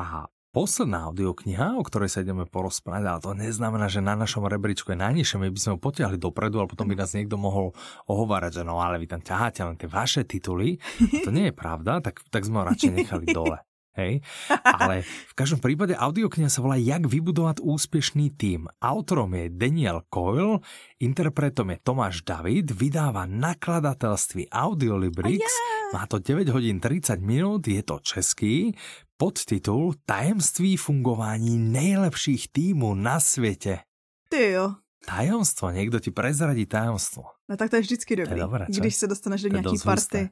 [0.00, 0.26] A
[0.56, 5.02] posledná audiokniha, o ktorej sa ideme porozprávať, ale to neznamená, že na našom rebríčku je
[5.02, 7.76] najnižšie, my by sme ho potiahli dopredu, ale potom by nás niekto mohol
[8.08, 10.80] ohovárať, že no ale vy tam ťaháte len tie vaše tituly.
[11.04, 13.60] A to nie je pravda, tak, tak sme ho radšej nechali dole.
[13.94, 14.20] Hej?
[14.82, 18.66] Ale v každom prípade audiokniha sa volá Jak vybudovať úspešný tým.
[18.82, 20.60] Autorom je Daniel Coyle,
[20.98, 25.92] interpretom je Tomáš David, vydáva nakladateľství Audiolibrix, oh, yeah.
[25.94, 28.74] má to 9 hodín 30 minút, je to český,
[29.16, 33.78] podtitul Tajemství fungování nejlepších týmů na světě.
[34.28, 34.74] Ty jo.
[35.06, 37.22] Tajemstvo, někdo ti prezradí tajemstvo.
[37.48, 40.30] No tak to je vždycky dobrý, je dobré, když se dostaneš do nějaký party.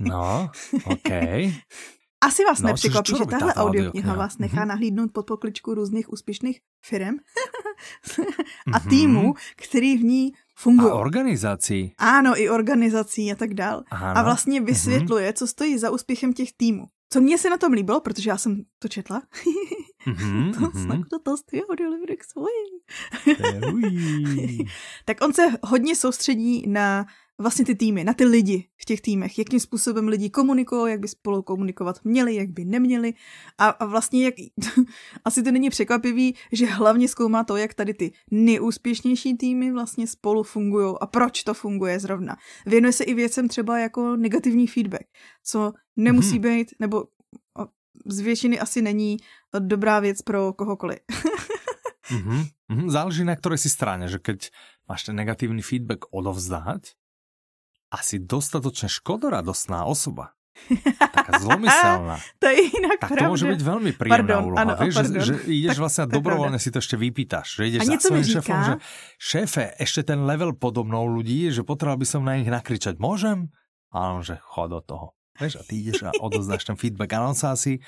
[0.00, 0.50] No,
[0.84, 1.10] OK.
[2.26, 4.66] Asi vás no, nepřekvapí, že tahle audiokniha audio vás nechá mm-hmm.
[4.66, 7.14] nahlídnout pod pokličku různých úspěšných firm
[8.72, 8.88] a mhm.
[8.88, 10.90] týmů, který v ní fungují.
[10.90, 11.94] A organizací.
[11.98, 13.84] Ano, i organizací a tak dál.
[13.90, 14.18] Ano.
[14.18, 14.66] A vlastně mhm.
[14.66, 15.38] vysvětluje, mm-hmm.
[15.38, 16.86] co stojí za úspěchem těch týmů.
[17.12, 19.22] Co mě se na tom líbilo, protože já jsem to četla.
[20.06, 21.08] mm-hmm, to mm-hmm.
[21.50, 22.24] to je audiolibrik
[25.04, 27.06] tak on se hodně soustředí na
[27.38, 31.08] vlastně ty týmy, na ty lidi v těch týmech, jakým způsobem lidi komunikují, jak by
[31.08, 33.14] spolu komunikovat měli, jak by neměli
[33.58, 34.34] a, a vlastně jak,
[35.24, 40.42] asi to není překvapivý, že hlavně zkoumá to, jak tady ty nejúspěšnější týmy vlastně spolu
[40.42, 42.36] fungují a proč to funguje zrovna.
[42.66, 45.06] Věnuje se i věcem třeba jako negativní feedback,
[45.44, 46.42] co nemusí hmm.
[46.42, 47.04] být, nebo
[48.06, 49.16] z většiny asi není
[49.58, 50.98] dobrá věc pro kohokoliv.
[52.10, 52.90] mm-hmm.
[52.90, 54.50] Záleží na ktorej si strane, že keď
[54.86, 56.94] máš ten negatívny feedback odovzdať,
[57.90, 60.36] asi dostatočne škodoradostná osoba,
[60.98, 62.16] taká zlomyselná.
[62.42, 63.28] to je inak tak pravda.
[63.28, 64.60] to môže byť veľmi príjemná pardon, úloha.
[64.64, 67.48] Ano, vieš, že, že ideš tak, vlastne dobrovoľne si to ešte vypýtaš.
[67.60, 68.74] Že ideš a za svojím šéfom, že
[69.20, 72.98] šéfe, ešte ten level podobnou ľudí, že potreboval by som na nich nakričať.
[72.98, 73.52] Môžem?
[73.92, 75.06] A on, že chod do toho.
[75.36, 77.12] Víš, a ty jdeš a odoznáš ten feedback.
[77.12, 77.78] A on se asi,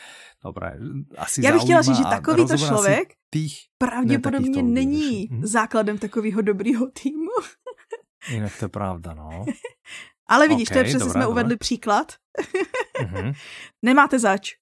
[0.44, 0.76] dobré,
[1.16, 5.46] asi Já bych chtěla říct, že takovýto člověk tých pravděpodobně není hm?
[5.46, 7.40] základem takového dobrého týmu.
[8.28, 9.44] Jinak to je pravda, no.
[10.28, 12.12] Ale vidíš, okay, to je přesně, jsme uvedli příklad.
[13.02, 13.34] mm-hmm.
[13.82, 14.52] Nemáte zač.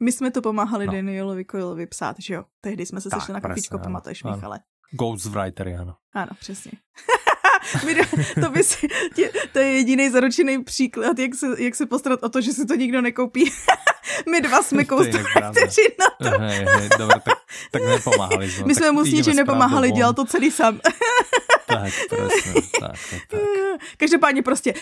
[0.00, 0.92] My jsme to pomáhali no.
[0.92, 2.44] Danielovi Coilovi psát, že jo?
[2.60, 4.60] Tehdy jsme se tak, sešli na kafičko, pamatuješ, Michale?
[4.90, 5.96] Ghostwritery, ano.
[6.14, 6.72] Ano, přesně.
[8.40, 12.28] to, by si, tě, to je jediný zaručený příklad, jak se, jak se postarat o
[12.28, 13.52] to, že si to nikdo nekoupí.
[14.30, 14.84] My dva jsme
[15.50, 16.38] kteří na to.
[16.40, 17.38] Hej, hej, dobré, tak,
[17.70, 18.66] tak nepomáhali jsme.
[18.66, 20.80] My jsme mu s ničím nepomáhali, dělal to celý sám.
[21.66, 23.40] tak, presne, tak, tak, tak.
[23.96, 24.74] Každopádně prostě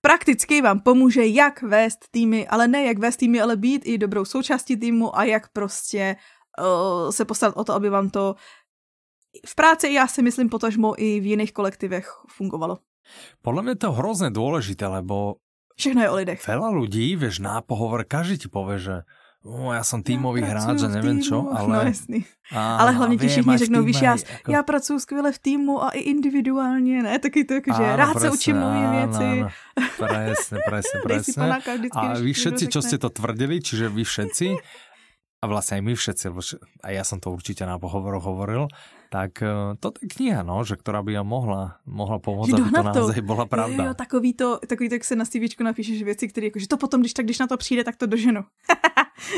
[0.00, 4.24] prakticky vám pomůže, jak vést týmy, ale ne jak vést týmy, ale být i dobrou
[4.24, 6.16] součástí týmu a jak prostě
[6.60, 8.34] uh, se postarat o to, aby vám to
[9.46, 12.78] v práci já si myslím potažmo i v jiných kolektivech fungovalo.
[13.42, 15.34] Podle mě to hrozně důležité, lebo
[15.74, 16.40] Všechno je o lidech.
[16.46, 18.96] Veľa ľudí, vieš, na pohovor, každý ti povie, že
[19.44, 21.68] oh, já jsem týmový ja hráč a nevím čo, ale...
[21.68, 22.24] No jasný.
[22.52, 24.52] A, ale hlavně ti všichni řeknou, víš, já, jako...
[24.52, 27.18] já pracuji skvěle v týmu a i individuálně, ne?
[27.18, 29.24] Taky to jako, že rád presne, se učím nové věci.
[29.24, 29.48] Áno,
[29.98, 31.44] presne, presne, presne.
[31.92, 34.46] A vy všetci, čo ste to tvrdili, čiže vy všetci,
[35.42, 36.28] a vlastně aj my všetci,
[36.82, 38.68] a já jsem to určitě na pohovoru hovoril,
[39.14, 42.82] tak eh, to je kniha, no, že která by vám mohla, mohla pomoct, aby to
[42.82, 43.84] naozaj byla pravda.
[43.84, 46.68] Jo, jo, takový to, takový to, jak se na CV napíšeš věci, které jako, že
[46.68, 48.44] to potom, když tak, když na to přijde, tak to doženu.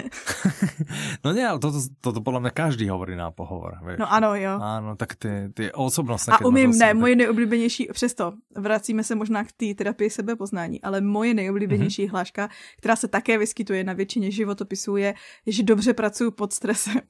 [1.24, 3.78] no ne, ale toto, toto podle mě každý hovorí na pohovor.
[3.86, 3.98] Vieš.
[3.98, 4.58] No ano, jo.
[4.62, 6.32] Ano, tak ty, ty osobnostné.
[6.32, 6.96] A umím, ne, tak...
[6.96, 12.12] moje nejoblíbenější, přesto vracíme se možná k té terapii sebepoznání, ale moje nejoblíbenější mm-hmm.
[12.12, 12.48] hláška,
[12.78, 15.14] která se také vyskytuje na většině životopisů, je,
[15.46, 17.00] že dobře pracuji pod stresem.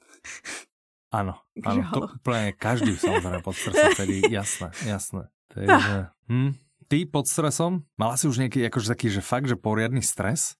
[1.14, 5.30] Áno, áno, to úplne každý samozrejme pod stresom, tedy jasné, jasné.
[5.54, 6.50] Takže, hm,
[6.90, 10.58] ty pod stresom, mala si už nejaký akože taký, že fakt, že poriadny stres?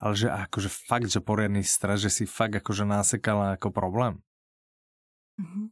[0.00, 4.24] Ale že akože fakt, že poriadny stres, že si fakt akože násekala ako problém?
[5.36, 5.66] Mm-hmm.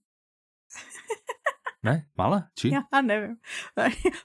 [1.78, 2.10] Ne?
[2.18, 2.50] Mala?
[2.58, 2.74] Či?
[2.74, 3.38] Ja neviem.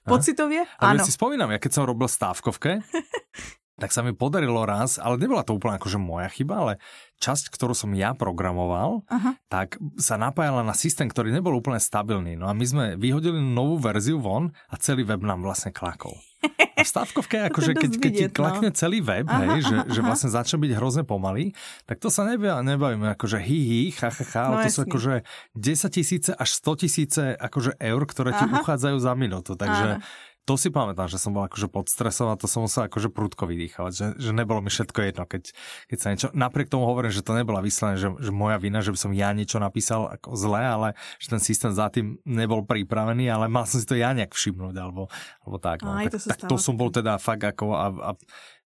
[0.09, 0.65] Pocitově?
[0.81, 2.81] Ale si spomínam, ja keď som robil stávkovke,
[3.81, 6.73] tak sa mi podarilo raz, ale nebola to úplne akože moja chyba, ale
[7.23, 9.39] časť, ktorú som ja programoval, Aha.
[9.47, 12.35] tak sa napájala na systém, ktorý nebol úplne stabilný.
[12.35, 16.19] No a my sme vyhodili novú verziu von a celý web nám vlastne klakol.
[16.75, 18.35] A v stávkovke, akože keď, keď ti no.
[18.35, 18.75] klakne no.
[18.75, 19.87] celý web, aha, hej, že, aha.
[19.87, 21.55] že vlastne začne byť hrozne pomalý,
[21.87, 24.75] tak to sa nebavíme, nebavíme akože hi, hi, ha, ha, ha, no, ale to jasný.
[24.75, 25.13] sú akože
[25.55, 28.59] 10 tisíce až 100 tisíce akože eur, ktoré ti aha.
[28.59, 29.55] uchádzajú za minútu.
[29.55, 32.91] Takže aha to si pamätám, že som bol akože pod stresom a to som musel
[32.91, 35.43] akože prudko vydýchavať, že, že nebolo mi všetko jedno, keď,
[35.87, 38.91] keď sa niečo, napriek tomu hovorím, že to nebola vyslené, že, že moja vina, že
[38.91, 40.87] by som ja niečo napísal ako zle, ale
[41.23, 44.75] že ten systém za tým nebol pripravený, ale mal som si to ja nejak všimnúť,
[44.75, 45.07] alebo,
[45.47, 45.79] alebo tak.
[45.87, 45.95] No.
[45.95, 48.11] Aj, tak, to tak to som bol teda fakt ako a, a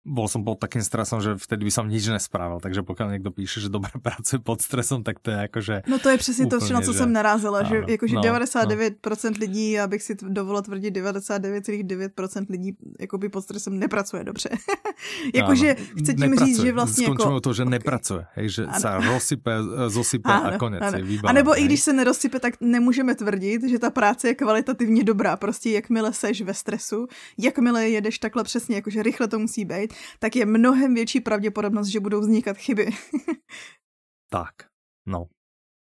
[0.04, 3.60] bol som pod takým stresom, že vtedy by som nič nespravil, takže pokud někdo píše,
[3.60, 6.80] že dobře pracuje pod stresem, tak to je jakože No to je přesně to, na
[6.80, 6.98] co že...
[6.98, 9.36] jsem narazila, že jakože no, 99% no.
[9.40, 14.48] lidí, abych si dovolila tvrdit 99,9% lidí jakoby pod stresem nepracuje dobře.
[15.34, 17.40] jakože chci tím říct, že vlastně Skončíme jako...
[17.40, 18.80] to, že nepracuje, hej, že ano.
[18.80, 19.52] se rozsype,
[19.88, 20.82] zosype ano, a konec.
[20.82, 20.98] Ano.
[20.98, 21.62] Je a nebo hej.
[21.62, 25.36] i když se nerozsype, tak nemůžeme tvrdit, že ta práce je kvalitativně dobrá.
[25.36, 27.06] Prostě jakmile seš ve stresu,
[27.38, 32.00] jakmile jedeš takhle přesně, jakože rychle to musí být, tak je mnohem větší pravděpodobnost, že
[32.00, 32.90] budou vznikat chyby.
[34.30, 34.54] tak,
[35.06, 35.26] no.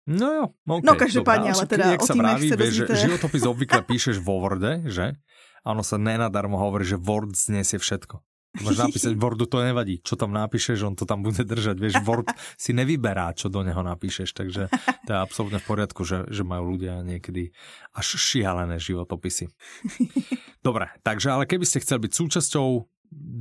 [0.08, 3.82] No jo, okay, No každopádně, ale teda jak o sa vraví, se že životopis obvykle
[3.88, 5.16] píšeš vo Worde, že?
[5.64, 8.20] A ono sa nenadarmo hovorí, že Word znesie všetko.
[8.54, 9.98] Máš napísať Wordu, to nevadí.
[10.06, 11.74] Čo tam napíšeš, on to tam bude držať.
[11.82, 14.70] Vieš, Word si nevyberá, čo do neho napíšeš, takže
[15.08, 17.50] to je absolútne v poriadku, že, že majú ľudia niekedy
[17.98, 19.50] až šialené životopisy.
[20.68, 22.68] Dobre, takže ale keby ste chceli byť súčasťou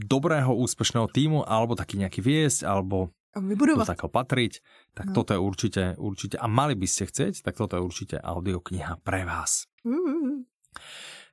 [0.07, 3.87] dobrého, úspešného týmu, alebo taký nejaký viesť, alebo vybudovať.
[3.87, 4.53] do takého patriť,
[4.93, 5.15] tak no.
[5.17, 9.25] toto je určite, určite, a mali by ste chcieť, tak toto je určite audiokniha pre
[9.25, 9.67] vás.
[9.83, 10.47] Mm.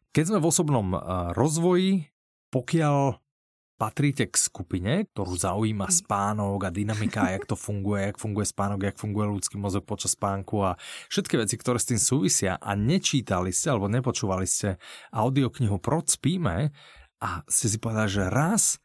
[0.09, 2.09] keď sme v osobnom uh, rozvoji,
[2.49, 3.21] pokiaľ
[3.79, 8.99] patríte k skupine, ktorú zaujíma spánok a dynamika, jak to funguje, jak funguje spánok, jak
[8.99, 10.75] funguje ľudský mozog počas spánku a
[11.07, 14.75] všetky veci, ktoré s tým súvisia a nečítali ste alebo nepočúvali ste
[15.15, 16.75] audioknihu Proč spíme
[17.19, 18.79] a ste si povedali, že raz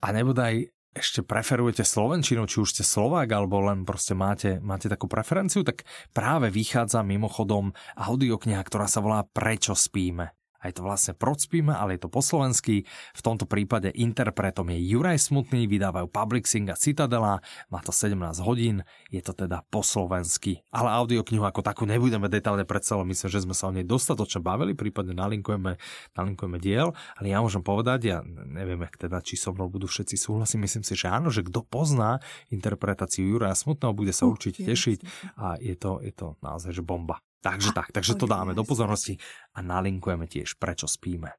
[0.00, 5.04] a nebodaj ešte preferujete Slovenčinu, či už ste Slovák, alebo len proste máte, máte takú
[5.04, 5.84] preferenciu, tak
[6.16, 10.35] práve vychádza mimochodom audiokniha, ktorá sa volá Prečo spíme
[10.66, 12.82] a je to vlastne Procpíme, ale je to po slovensky.
[13.14, 17.38] V tomto prípade interpretom je Juraj Smutný, vydávajú Publixing a Citadela,
[17.70, 18.82] má to 17 hodín,
[19.14, 20.66] je to teda po slovensky.
[20.74, 24.74] Ale audioknihu ako takú nebudeme detálne predstavovať, myslím, že sme sa o nej dostatočne bavili,
[24.74, 25.78] prípadne nalinkujeme,
[26.18, 30.18] nalinkujeme diel, ale ja môžem povedať, ja neviem, ak teda, či so mnou budú všetci
[30.18, 32.18] súhlasiť, myslím si, že áno, že kto pozná
[32.50, 34.98] interpretáciu Juraja Smutného, bude sa určite tešiť
[35.38, 37.22] a je to, je to naozaj že bomba.
[37.40, 39.16] Takže tak, takže to dáme do pozornosti
[39.54, 41.30] a nalinkujeme tiež, prečo spíme.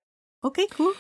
[0.46, 0.94] OK, cool.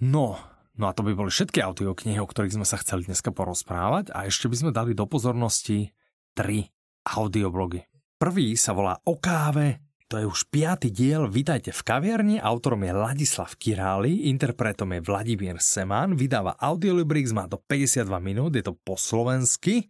[0.00, 0.36] No,
[0.76, 4.28] no a to by boli všetky audioknihy, o ktorých sme sa chceli dneska porozprávať a
[4.28, 5.92] ešte by sme dali do pozornosti
[6.32, 6.68] tri
[7.06, 7.84] audioblogy.
[8.20, 12.92] Prvý sa volá O káve, to je už piatý diel Vítajte v kaviarni, autorom je
[12.92, 18.98] Ladislav Király, interpretom je Vladimír Semán, vydáva Audiolibrix, má to 52 minút, je to po
[18.98, 19.86] slovensky.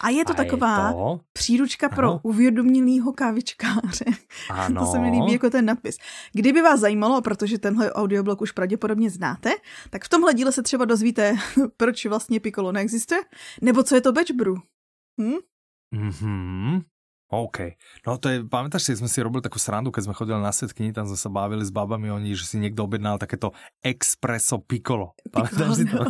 [0.00, 1.20] A je to a taková je to...
[1.32, 2.20] příručka pro ano.
[2.22, 4.04] uvědomělýho kávičkáře.
[4.50, 4.84] Ano.
[4.84, 5.96] to se mi líbí jako ten nadpis.
[6.32, 9.50] Kdyby vás zajímalo, protože tenhle audioblog už pravděpodobně znáte,
[9.90, 11.36] tak v tomhle díle se třeba dozvíte,
[11.76, 13.20] proč vlastně Piccolo neexistuje,
[13.60, 14.56] nebo co je to batch brew.
[15.20, 15.36] Hm?
[15.94, 16.82] Mm-hmm.
[17.28, 17.76] OK.
[18.08, 20.96] No to je, pamätáš si, sme si robili takú srandu, keď sme chodili na svetkini,
[20.96, 23.52] tam sme sa bavili s babami oni, že si niekto objednal takéto
[23.84, 25.12] Expresso Piccolo.
[25.28, 26.08] Pamätáš si to?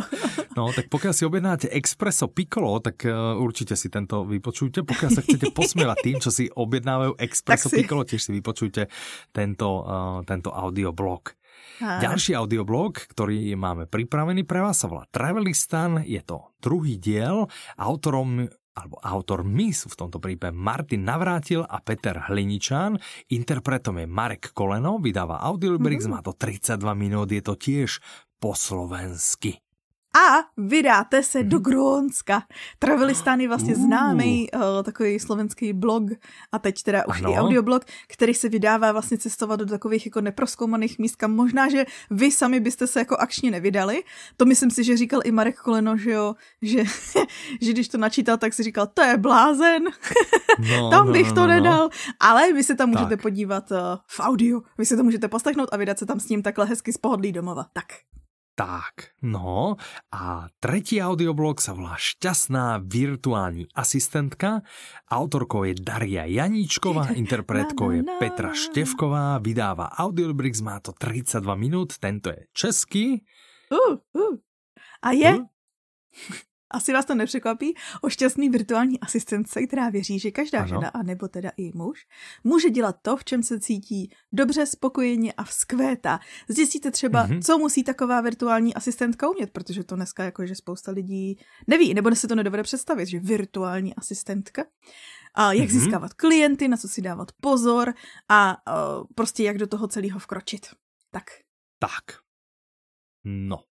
[0.55, 4.87] No, tak pokiaľ si objednáte Expresso Piccolo, tak uh, určite si tento vypočujte.
[4.87, 7.83] Pokiaľ sa chcete posmievať tým, čo si objednávajú Expresso si...
[7.83, 8.87] Piccolo, tiež si vypočujte
[9.35, 11.35] tento, uh, tento audioblog.
[11.79, 11.99] A...
[12.03, 16.03] Ďalší audioblog, ktorý máme pripravený pre vás, sa volá Travelistan.
[16.03, 17.47] Je to druhý diel.
[17.79, 19.43] Autorom alebo autor
[19.75, 22.95] sú v tomto prípade Martin Navrátil a Peter Hliničán.
[23.29, 26.11] Interpretom je Marek Koleno, vydáva Audiolibrix, mm.
[26.15, 27.99] má to 32 minút, je to tiež
[28.39, 29.59] po slovensky
[30.15, 31.63] a vydáte se do mhm.
[31.63, 32.43] Grónska.
[32.79, 36.03] Travelistán je vlastně známý uh, takový slovenský blog
[36.51, 37.31] a teď teda už ano.
[37.31, 41.85] i audioblog, který se vydává vlastně cestovat do takových jako neproskoumaných míst, kam možná, že
[42.11, 44.03] vy sami byste se jako akčně nevydali.
[44.37, 46.83] To myslím si, že říkal i Marek Koleno, že jo, že,
[47.61, 49.83] že když to načítal, tak si říkal, to je blázen,
[50.71, 51.53] no, tam no, bych no, to no, no.
[51.53, 51.83] nedal.
[51.83, 51.89] No.
[52.19, 53.21] Ale vy se tam můžete tak.
[53.21, 56.41] podívat uh, v audio, vy se to můžete poslechnout a vydat se tam s ním
[56.41, 57.65] takhle hezky z pohodlí domova.
[57.73, 57.85] Tak.
[58.59, 59.79] Tak, no
[60.11, 64.67] a tretí audioblog sa volá Šťastná virtuální asistentka.
[65.07, 72.35] Autorkou je Daria Janíčková, interpretkou je Petra Števková, vydává Audiolibrix, má to 32 minút, tento
[72.35, 73.23] je český.
[73.71, 74.35] Uh, uh.
[75.07, 75.39] A je?
[75.39, 75.47] Uh?
[76.71, 80.67] Asi vás to nepřekvapí, o šťastný virtuální asistence, která věří, že každá ano.
[80.67, 82.07] žena, a nebo teda i muž,
[82.43, 86.19] může dělat to, v čem se cítí dobře, spokojeně a vzkvétá.
[86.47, 87.41] Zjistíte třeba, mm-hmm.
[87.41, 92.15] co musí taková virtuální asistentka umět, protože to dneska jako, že spousta lidí neví, nebo
[92.15, 94.65] se to nedovede představit, že virtuální asistentka.
[95.33, 95.79] A jak mm-hmm.
[95.79, 97.93] získávat klienty, na co si dávat pozor
[98.29, 100.67] a uh, prostě jak do toho celého vkročit.
[101.11, 101.23] Tak.
[101.79, 102.19] Tak.
[103.23, 103.68] No.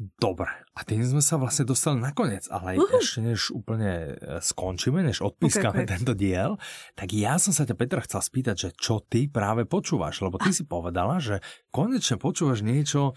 [0.00, 3.04] Dobre, a tým sme sa vlastne dostali nakoniec, ale uh-huh.
[3.04, 5.92] ešte než úplne e, skončíme, než odpískame okay, okay.
[5.92, 6.56] tento diel,
[6.96, 10.56] tak ja som sa ťa Petra chcel spýtať, že čo ty práve počúvaš, lebo ty
[10.56, 13.12] si povedala, že konečne počúvaš niečo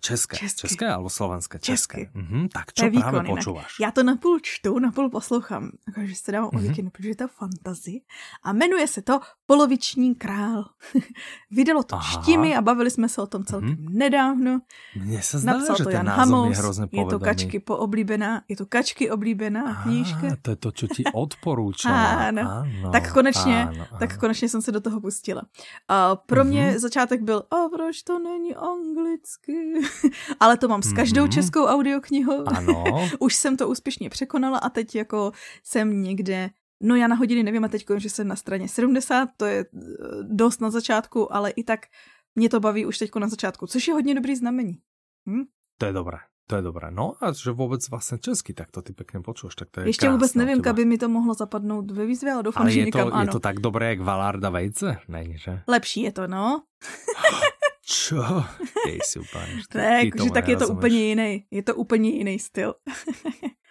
[0.00, 0.36] české.
[0.36, 0.68] české.
[0.68, 1.58] České alebo slovenské?
[1.58, 1.98] České.
[1.98, 2.18] české.
[2.20, 3.70] Uh-huh, tak čo to práve počúvaš?
[3.80, 6.58] Já to napůl čtu, napůl poslouchám, takže se dávám uh-huh.
[6.58, 8.00] o víkendu, protože to je fantasy.
[8.42, 10.64] A jmenuje se to Poloviční král.
[11.50, 12.22] Vydalo to Aha.
[12.22, 13.92] štimi a bavili jsme se o tom celkem uh-huh.
[13.92, 14.60] nedávno.
[14.96, 18.56] Mně se zdá, Napsal že to Jan Hamous, je hrozně je to kačky pooblíbená, je
[18.56, 20.36] to kačky oblíbená knížka.
[20.42, 21.92] to je to, čo ti odporúčam.
[21.92, 22.42] áno.
[22.64, 22.90] áno.
[22.92, 23.86] Tak konečně, áno.
[23.98, 25.42] tak konečně jsem se do toho pustila.
[25.88, 26.78] A pro mě mm-hmm.
[26.78, 29.57] začátek byl, a proč to není anglicky?
[30.40, 31.34] Ale to mám s každou mm-hmm.
[31.34, 32.48] českou audioknihou.
[32.48, 32.84] Ano.
[33.18, 35.32] Už jsem to úspěšně překonala a teď jako
[35.64, 36.50] jsem někde
[36.82, 39.88] No já na hodiny nevím a teď že jsem na straně 70, to je eh,
[40.22, 41.80] dost na začátku, ale i tak
[42.34, 44.78] mě to baví už teď na začátku, což je hodně dobrý znamení.
[45.28, 45.42] Hm?
[45.78, 46.18] To je dobré.
[46.46, 46.90] To je dobré.
[46.90, 50.10] No a že vůbec vlastně česky, tak to ty pěkně počuješ, tak to je Ještě
[50.10, 53.08] vůbec nevím, by mi to mohlo zapadnout ve výzvě, ale doufám, ale že je někam
[53.08, 53.22] to, ano.
[53.22, 54.98] je to tak dobré, jak Valarda vejce?
[55.08, 55.62] Není, že?
[55.68, 56.62] Lepší je to, no.
[57.88, 58.22] Čo?
[58.84, 59.48] Ty super.
[59.72, 61.46] tak, že tak je to úplně jiný.
[61.50, 62.74] Je to úplně jiný styl.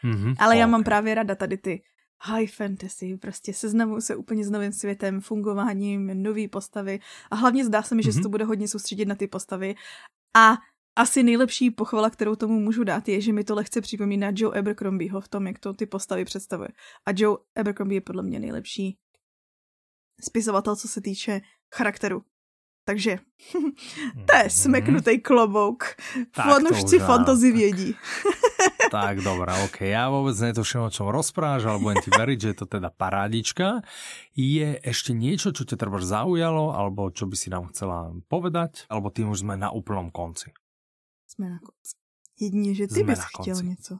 [0.04, 0.60] mm-hmm, ale okay.
[0.60, 1.84] já mám právě rada tady ty
[2.24, 7.00] high fantasy, prostě seznamuju se úplně s novým světem, fungováním, nový postavy
[7.32, 8.14] a hlavně zdá se mi, že mm-hmm.
[8.14, 9.76] se to bude hodně soustředit na ty postavy
[10.36, 10.58] a
[10.96, 15.22] asi nejlepší pochvala, kterou tomu můžu dát, je, že mi to lehce připomíná Joe Abercrombieho
[15.22, 16.70] v tom, jak to ty postavy představuje.
[17.06, 18.98] A Joe Abercrombie je podle mě nejlepší
[20.22, 21.42] spisovatel, co se týče
[21.76, 22.24] charakteru.
[22.88, 23.20] Takže
[24.28, 24.56] to je mhm.
[24.64, 26.00] smeknutý klobouk.
[26.32, 27.96] Fanoušci fantasy vědí.
[28.92, 29.84] tak, dobré, ok.
[29.84, 33.84] Ja vôbec netuším, o čom rozprávaš, ale budem ti veriť, že je to teda parádička.
[34.32, 39.12] Je ešte niečo, čo ťa treba zaujalo, alebo čo by si nám chcela povedať, alebo
[39.12, 40.56] tým už sme na úplnom konci?
[41.28, 42.00] Jsme na konci.
[42.40, 44.00] Jedině, že ty bys chtěl něco.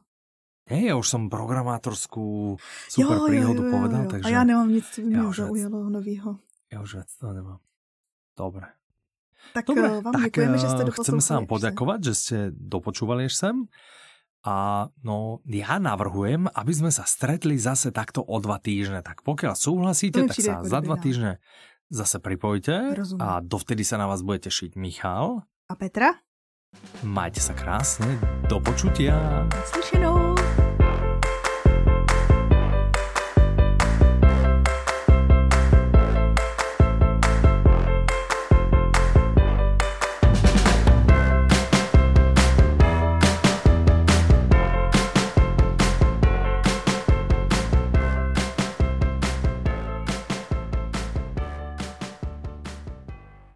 [0.68, 2.60] Nie, ja už som programátorskú
[2.92, 4.10] super jo, príhodu jo, jo, povedal, jo.
[4.12, 4.28] takže...
[4.28, 6.36] A ja nemám nic, co by mě zaujalo novýho.
[6.68, 7.60] Ja už viac to nemám.
[8.38, 8.70] Dobre.
[9.50, 13.26] Tak Dobre, eh, vám tak děkujeme, že ste Chcem sa vám poďakovať, že ste dopočúvali
[13.26, 13.56] až sem.
[14.46, 19.02] A no, ja navrhujem, aby sme sa stretli zase takto o dva týždne.
[19.02, 21.42] Tak pokiaľ súhlasíte, tak sa za dva týždne
[21.88, 23.24] zase pripojte Rozumiem.
[23.24, 25.42] a dovtedy sa na vás bude tešiť Michal.
[25.68, 26.20] A Petra?
[27.00, 29.48] Majte sa krásne, do počutia.
[29.72, 30.27] Slyšenou.